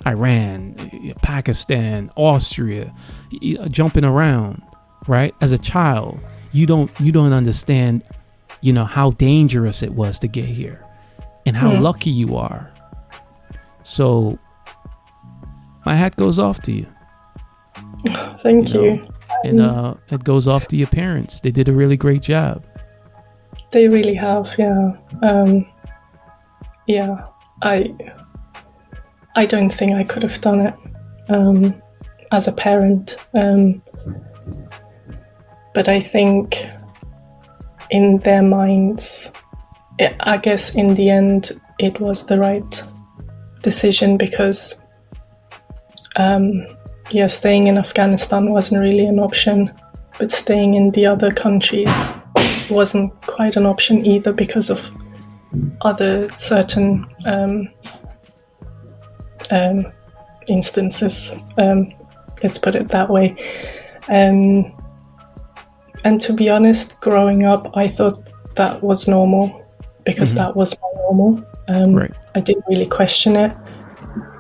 Iran, 0.06 1.16
Pakistan, 1.22 2.12
Austria, 2.16 2.94
jumping 3.70 4.04
around, 4.04 4.62
right? 5.08 5.34
As 5.42 5.52
a 5.52 5.58
child, 5.58 6.20
you 6.52 6.66
don't 6.66 6.92
you 7.00 7.12
don't 7.12 7.32
understand, 7.32 8.04
you 8.62 8.74
know, 8.74 8.84
how 8.84 9.12
dangerous 9.12 9.82
it 9.82 9.94
was 9.94 10.20
to 10.20 10.28
get 10.28 10.46
here 10.46 10.86
and 11.46 11.56
how 11.56 11.72
mm. 11.72 11.82
lucky 11.82 12.10
you 12.10 12.36
are. 12.36 12.70
So 13.84 14.40
my 15.86 15.96
hat 15.96 16.16
goes 16.16 16.40
off 16.40 16.62
to 16.64 16.72
you. 16.72 16.88
Thank 18.40 18.74
you. 18.74 18.82
Know? 18.82 18.94
you. 18.94 19.08
And 19.44 19.60
uh, 19.60 19.96
it 20.10 20.24
goes 20.24 20.48
off 20.48 20.68
to 20.68 20.78
your 20.78 20.88
parents. 20.88 21.42
They 21.42 21.52
did 21.52 21.68
a 21.68 21.74
really 21.74 21.98
great 21.98 22.22
job. 22.22 22.66
They 23.72 23.88
really 23.90 24.14
have, 24.14 24.54
yeah. 24.58 24.92
Um, 25.22 25.66
yeah, 26.88 27.26
I 27.62 27.96
I 29.36 29.46
don't 29.46 29.70
think 29.70 29.94
I 29.94 30.04
could 30.04 30.24
have 30.24 30.40
done 30.42 30.62
it 30.62 30.74
um, 31.30 31.82
as 32.32 32.48
a 32.48 32.52
parent. 32.52 33.18
Um, 33.34 33.82
but 35.74 35.88
I 35.88 36.00
think 36.00 36.68
in 37.90 38.18
their 38.20 38.44
minds, 38.44 39.32
it, 39.98 40.16
I 40.20 40.38
guess 40.38 40.76
in 40.76 40.90
the 40.90 41.10
end, 41.10 41.60
it 41.80 42.00
was 42.00 42.26
the 42.26 42.40
right 42.40 42.84
decision 43.62 44.18
because, 44.18 44.80
um, 46.16 46.66
yeah, 47.12 47.28
staying 47.28 47.68
in 47.68 47.78
Afghanistan 47.78 48.52
wasn't 48.52 48.82
really 48.82 49.06
an 49.06 49.20
option, 49.20 49.72
but 50.20 50.32
staying 50.32 50.76
in 50.76 50.92
the 50.92 51.08
other 51.08 51.32
countries 51.32 52.14
wasn't 52.70 53.12
quite 53.22 53.56
an 53.56 53.66
option 53.66 54.06
either 54.06 54.32
because 54.32 54.70
of 54.70 54.92
other 55.82 56.30
certain 56.36 57.06
um, 57.26 57.70
um, 59.52 59.92
instances. 60.48 61.36
Um, 61.58 61.94
let's 62.44 62.58
put 62.58 62.76
it 62.76 62.90
that 62.90 63.10
way. 63.10 63.36
Um, 64.10 64.72
and 66.04 66.22
to 66.22 66.34
be 66.34 66.50
honest, 66.50 67.00
growing 67.00 67.46
up, 67.46 67.76
I 67.76 67.88
thought 67.88 68.20
that 68.56 68.84
was 68.84 69.08
normal 69.08 69.66
because 70.04 70.30
mm-hmm. 70.30 70.40
that 70.40 70.56
was 70.56 70.76
my 70.82 71.02
normal. 71.02 71.44
Um, 71.68 71.94
right. 71.94 72.12
I 72.36 72.42
didn't 72.42 72.66
really 72.68 72.86
question 72.86 73.36
it. 73.36 73.56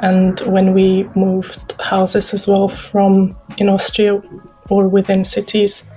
And 0.01 0.39
when 0.41 0.73
we 0.73 1.03
moved 1.15 1.79
houses 1.79 2.33
as 2.33 2.47
well 2.47 2.67
from 2.67 3.37
in 3.57 3.69
Austria 3.69 4.21
or 4.69 4.87
within 4.87 5.23
cities, 5.23 5.89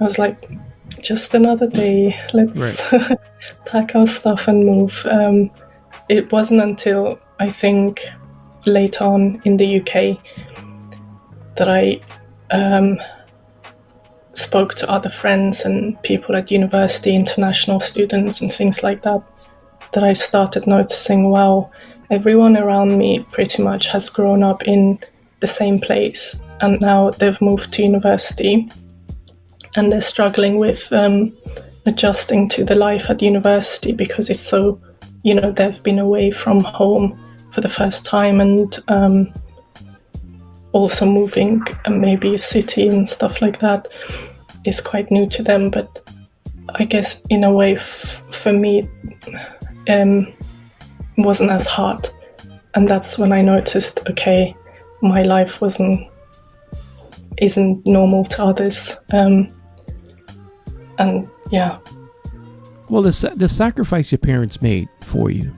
I 0.00 0.04
was 0.04 0.18
like, 0.18 0.48
just 1.02 1.34
another 1.34 1.66
day. 1.66 2.18
Let's 2.32 2.92
right. 2.92 3.18
pack 3.66 3.94
our 3.94 4.06
stuff 4.06 4.48
and 4.48 4.64
move. 4.64 5.06
Um, 5.10 5.50
it 6.08 6.30
wasn't 6.32 6.62
until 6.62 7.18
I 7.38 7.50
think 7.50 8.04
late 8.66 9.00
on 9.00 9.40
in 9.44 9.56
the 9.56 9.80
UK 9.80 10.18
that 11.56 11.68
I 11.68 12.00
um, 12.50 12.98
spoke 14.32 14.74
to 14.74 14.90
other 14.90 15.10
friends 15.10 15.64
and 15.64 16.00
people 16.02 16.36
at 16.36 16.50
university, 16.50 17.14
international 17.14 17.80
students, 17.80 18.40
and 18.40 18.52
things 18.52 18.82
like 18.82 19.02
that, 19.02 19.22
that 19.92 20.04
I 20.04 20.12
started 20.12 20.66
noticing 20.66 21.30
wow, 21.30 21.70
everyone 22.10 22.56
around 22.56 22.98
me 22.98 23.24
pretty 23.30 23.62
much 23.62 23.86
has 23.88 24.10
grown 24.10 24.42
up 24.42 24.66
in 24.66 24.98
the 25.40 25.46
same 25.46 25.80
place 25.80 26.42
and 26.60 26.80
now 26.80 27.10
they've 27.10 27.40
moved 27.40 27.72
to 27.72 27.82
university 27.82 28.68
and 29.76 29.92
they're 29.92 30.00
struggling 30.00 30.58
with 30.58 30.92
um, 30.92 31.36
adjusting 31.86 32.48
to 32.50 32.64
the 32.64 32.74
life 32.74 33.08
at 33.10 33.22
university 33.22 33.92
because 33.92 34.30
it's 34.30 34.40
so, 34.40 34.80
you 35.22 35.34
know, 35.34 35.50
they've 35.50 35.82
been 35.82 35.98
away 35.98 36.30
from 36.30 36.60
home 36.60 37.18
for 37.52 37.60
the 37.60 37.68
first 37.68 38.04
time 38.04 38.40
and 38.40 38.78
um, 38.88 39.32
also 40.72 41.06
moving 41.06 41.62
maybe 41.88 42.34
a 42.34 42.38
city 42.38 42.86
and 42.86 43.08
stuff 43.08 43.42
like 43.42 43.58
that 43.60 43.88
is 44.64 44.80
quite 44.80 45.10
new 45.10 45.28
to 45.28 45.42
them. 45.42 45.70
But 45.70 46.08
I 46.74 46.84
guess 46.84 47.24
in 47.30 47.44
a 47.44 47.52
way, 47.52 47.74
f- 47.74 48.22
for 48.30 48.52
me, 48.52 48.88
um, 49.88 50.32
wasn't 51.18 51.50
as 51.50 51.66
hard, 51.66 52.08
and 52.74 52.88
that's 52.88 53.18
when 53.18 53.32
I 53.32 53.42
noticed, 53.42 54.00
okay, 54.08 54.54
my 55.02 55.22
life 55.22 55.60
wasn't 55.60 56.08
isn't 57.38 57.86
normal 57.86 58.24
to 58.24 58.44
others. 58.44 58.96
Um, 59.12 59.48
and 61.00 61.28
yeah. 61.50 61.78
Well, 62.88 63.02
the 63.02 63.32
the 63.36 63.48
sacrifice 63.48 64.12
your 64.12 64.18
parents 64.18 64.60
made 64.62 64.88
for 65.00 65.30
you 65.30 65.52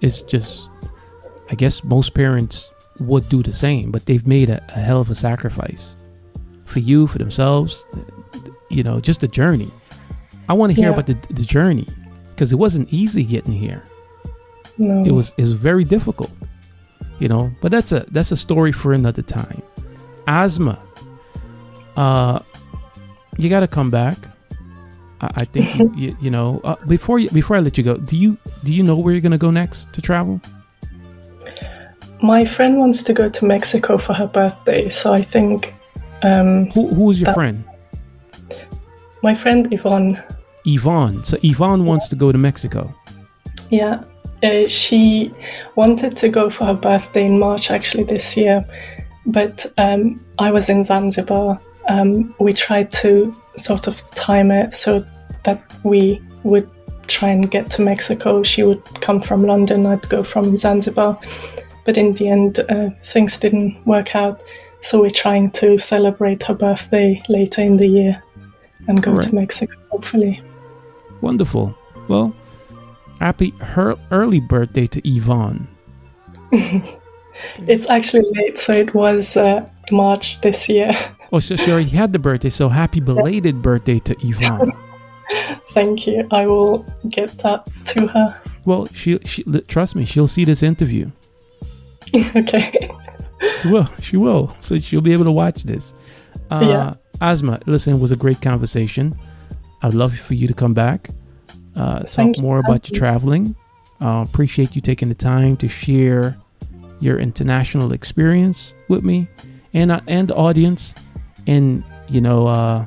is 0.00 0.22
just, 0.22 0.70
I 1.50 1.54
guess 1.54 1.82
most 1.84 2.14
parents 2.14 2.70
would 3.00 3.28
do 3.28 3.42
the 3.42 3.52
same, 3.52 3.90
but 3.90 4.06
they've 4.06 4.26
made 4.26 4.50
a, 4.50 4.62
a 4.68 4.80
hell 4.80 5.00
of 5.00 5.10
a 5.10 5.14
sacrifice 5.14 5.96
for 6.64 6.80
you, 6.80 7.06
for 7.06 7.18
themselves. 7.18 7.86
You 8.70 8.82
know, 8.82 9.00
just 9.00 9.20
the 9.20 9.28
journey. 9.28 9.70
I 10.48 10.52
want 10.52 10.72
to 10.72 10.76
hear 10.76 10.90
yeah. 10.90 10.94
about 10.94 11.06
the 11.06 11.18
the 11.34 11.44
journey 11.44 11.86
because 12.30 12.52
it 12.52 12.56
wasn't 12.56 12.92
easy 12.92 13.24
getting 13.24 13.52
here. 13.52 13.82
No. 14.78 15.02
It 15.04 15.12
was 15.12 15.34
it 15.38 15.42
was 15.42 15.52
very 15.52 15.84
difficult. 15.84 16.32
You 17.20 17.28
know, 17.28 17.52
but 17.62 17.70
that's 17.70 17.92
a 17.92 18.04
that's 18.10 18.32
a 18.32 18.36
story 18.36 18.72
for 18.72 18.92
another 18.92 19.22
time. 19.22 19.62
Asma. 20.26 20.82
uh, 21.96 22.40
you 23.38 23.48
got 23.48 23.60
to 23.60 23.68
come 23.68 23.90
back. 23.90 24.18
I, 25.20 25.30
I 25.36 25.44
think 25.44 25.74
you, 25.76 25.92
you, 25.96 26.16
you, 26.20 26.30
know 26.30 26.60
uh, 26.64 26.76
before 26.86 27.18
you, 27.18 27.30
before 27.30 27.56
I 27.56 27.60
let 27.60 27.78
you 27.78 27.84
go, 27.84 27.96
do 27.96 28.16
you 28.16 28.36
do 28.64 28.72
you 28.72 28.82
know 28.82 28.96
where 28.96 29.12
you're 29.12 29.20
gonna 29.20 29.38
go 29.38 29.50
next 29.50 29.92
to 29.92 30.02
travel? 30.02 30.40
My 32.22 32.44
friend 32.44 32.78
wants 32.78 33.02
to 33.02 33.12
go 33.12 33.28
to 33.28 33.44
Mexico 33.44 33.98
for 33.98 34.14
her 34.14 34.26
birthday, 34.26 34.88
so 34.88 35.12
I 35.12 35.22
think. 35.22 35.74
Um, 36.22 36.70
who 36.70 36.88
who 36.88 37.10
is 37.10 37.20
your 37.20 37.26
that, 37.26 37.34
friend? 37.34 37.64
My 39.22 39.34
friend 39.34 39.72
Yvonne. 39.72 40.22
Yvonne. 40.64 41.22
So 41.22 41.36
Yvonne 41.42 41.84
wants 41.84 42.08
to 42.08 42.16
go 42.16 42.32
to 42.32 42.38
Mexico. 42.38 42.94
Yeah, 43.70 44.04
uh, 44.42 44.66
she 44.66 45.32
wanted 45.74 46.16
to 46.16 46.28
go 46.28 46.50
for 46.50 46.64
her 46.66 46.74
birthday 46.74 47.26
in 47.26 47.38
March 47.38 47.70
actually 47.70 48.04
this 48.04 48.36
year, 48.36 48.64
but 49.26 49.66
um, 49.78 50.20
I 50.38 50.50
was 50.50 50.68
in 50.68 50.84
Zanzibar. 50.84 51.60
Um, 51.88 52.34
we 52.38 52.52
tried 52.52 52.92
to 52.92 53.34
sort 53.56 53.86
of 53.86 54.02
time 54.12 54.50
it 54.50 54.74
so 54.74 55.04
that 55.44 55.62
we 55.84 56.22
would 56.42 56.68
try 57.06 57.28
and 57.28 57.50
get 57.50 57.70
to 57.72 57.82
Mexico. 57.82 58.42
She 58.42 58.62
would 58.62 58.82
come 59.00 59.20
from 59.20 59.44
London, 59.44 59.86
I'd 59.86 60.08
go 60.08 60.22
from 60.22 60.56
Zanzibar. 60.56 61.18
But 61.84 61.98
in 61.98 62.14
the 62.14 62.28
end, 62.28 62.60
uh, 62.60 62.90
things 63.02 63.38
didn't 63.38 63.86
work 63.86 64.16
out. 64.16 64.42
So 64.80 65.00
we're 65.00 65.10
trying 65.10 65.50
to 65.52 65.78
celebrate 65.78 66.42
her 66.44 66.54
birthday 66.54 67.22
later 67.28 67.62
in 67.62 67.76
the 67.76 67.86
year 67.86 68.22
and 68.88 69.02
go 69.02 69.12
right. 69.12 69.22
to 69.22 69.34
Mexico, 69.34 69.74
hopefully. 69.90 70.42
Wonderful. 71.20 71.74
Well, 72.08 72.34
happy 73.20 73.50
her 73.60 73.96
early 74.10 74.40
birthday 74.40 74.86
to 74.88 75.08
Yvonne. 75.08 75.68
it's 77.66 77.88
actually 77.88 78.24
late, 78.32 78.58
so 78.58 78.72
it 78.72 78.94
was 78.94 79.36
uh, 79.36 79.66
March 79.90 80.40
this 80.42 80.68
year. 80.68 80.90
Oh, 81.34 81.40
so 81.40 81.56
she 81.56 81.72
already 81.72 81.90
had 81.90 82.12
the 82.12 82.20
birthday. 82.20 82.48
So 82.48 82.68
happy 82.68 83.00
belated 83.00 83.60
birthday 83.60 83.98
to 83.98 84.14
Yvonne. 84.24 84.70
Thank 85.70 86.06
you. 86.06 86.28
I 86.30 86.46
will 86.46 86.86
get 87.08 87.36
that 87.38 87.68
to 87.86 88.06
her. 88.06 88.40
Well, 88.64 88.86
she, 88.94 89.18
she 89.24 89.42
trust 89.66 89.96
me, 89.96 90.04
she'll 90.04 90.28
see 90.28 90.44
this 90.44 90.62
interview. 90.62 91.10
okay. 92.36 92.88
She 93.60 93.68
will. 93.68 93.86
She 94.00 94.16
will. 94.16 94.56
So 94.60 94.78
she'll 94.78 95.00
be 95.00 95.12
able 95.12 95.24
to 95.24 95.32
watch 95.32 95.64
this. 95.64 95.92
Uh, 96.52 96.66
yeah. 96.68 96.94
Asma, 97.20 97.58
listen, 97.66 97.94
it 97.94 97.98
was 97.98 98.12
a 98.12 98.16
great 98.16 98.40
conversation. 98.40 99.18
I'd 99.82 99.92
love 99.92 100.16
for 100.16 100.34
you 100.34 100.46
to 100.46 100.54
come 100.54 100.72
back, 100.72 101.10
uh, 101.74 102.04
talk 102.04 102.38
more 102.38 102.60
about 102.60 102.88
your 102.88 102.96
traveling. 102.96 103.56
Uh, 104.00 104.24
appreciate 104.28 104.76
you 104.76 104.80
taking 104.80 105.08
the 105.08 105.16
time 105.16 105.56
to 105.56 105.66
share 105.66 106.36
your 107.00 107.18
international 107.18 107.92
experience 107.92 108.76
with 108.86 109.02
me 109.02 109.26
and 109.72 109.90
uh, 109.90 110.00
and 110.06 110.28
the 110.28 110.36
audience. 110.36 110.94
And, 111.46 111.84
you 112.08 112.20
know, 112.20 112.46
uh, 112.46 112.86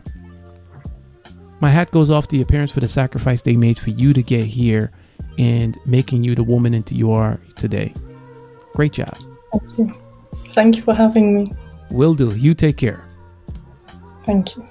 my 1.60 1.70
hat 1.70 1.92
goes 1.92 2.10
off 2.10 2.28
to 2.30 2.36
your 2.36 2.46
parents 2.46 2.74
for 2.74 2.80
the 2.80 2.88
sacrifice 2.88 3.42
they 3.42 3.56
made 3.56 3.80
for 3.80 3.90
you 3.90 4.14
to 4.14 4.22
get 4.22 4.46
here 4.46 4.92
and 5.38 5.78
making 5.86 6.24
you 6.24 6.36
the 6.36 6.44
woman 6.44 6.74
into 6.74 6.96
you 6.96 7.12
are 7.12 7.40
today. 7.56 7.94
Great 8.74 8.94
job. 8.94 9.18
Thank 9.52 9.78
you. 9.78 9.94
Thank 10.50 10.76
you 10.76 10.82
for 10.82 10.94
having 10.94 11.36
me. 11.36 11.54
Will 11.92 12.14
do. 12.14 12.36
You 12.36 12.54
take 12.54 12.78
care. 12.78 13.06
Thank 14.26 14.56
you. 14.56 14.68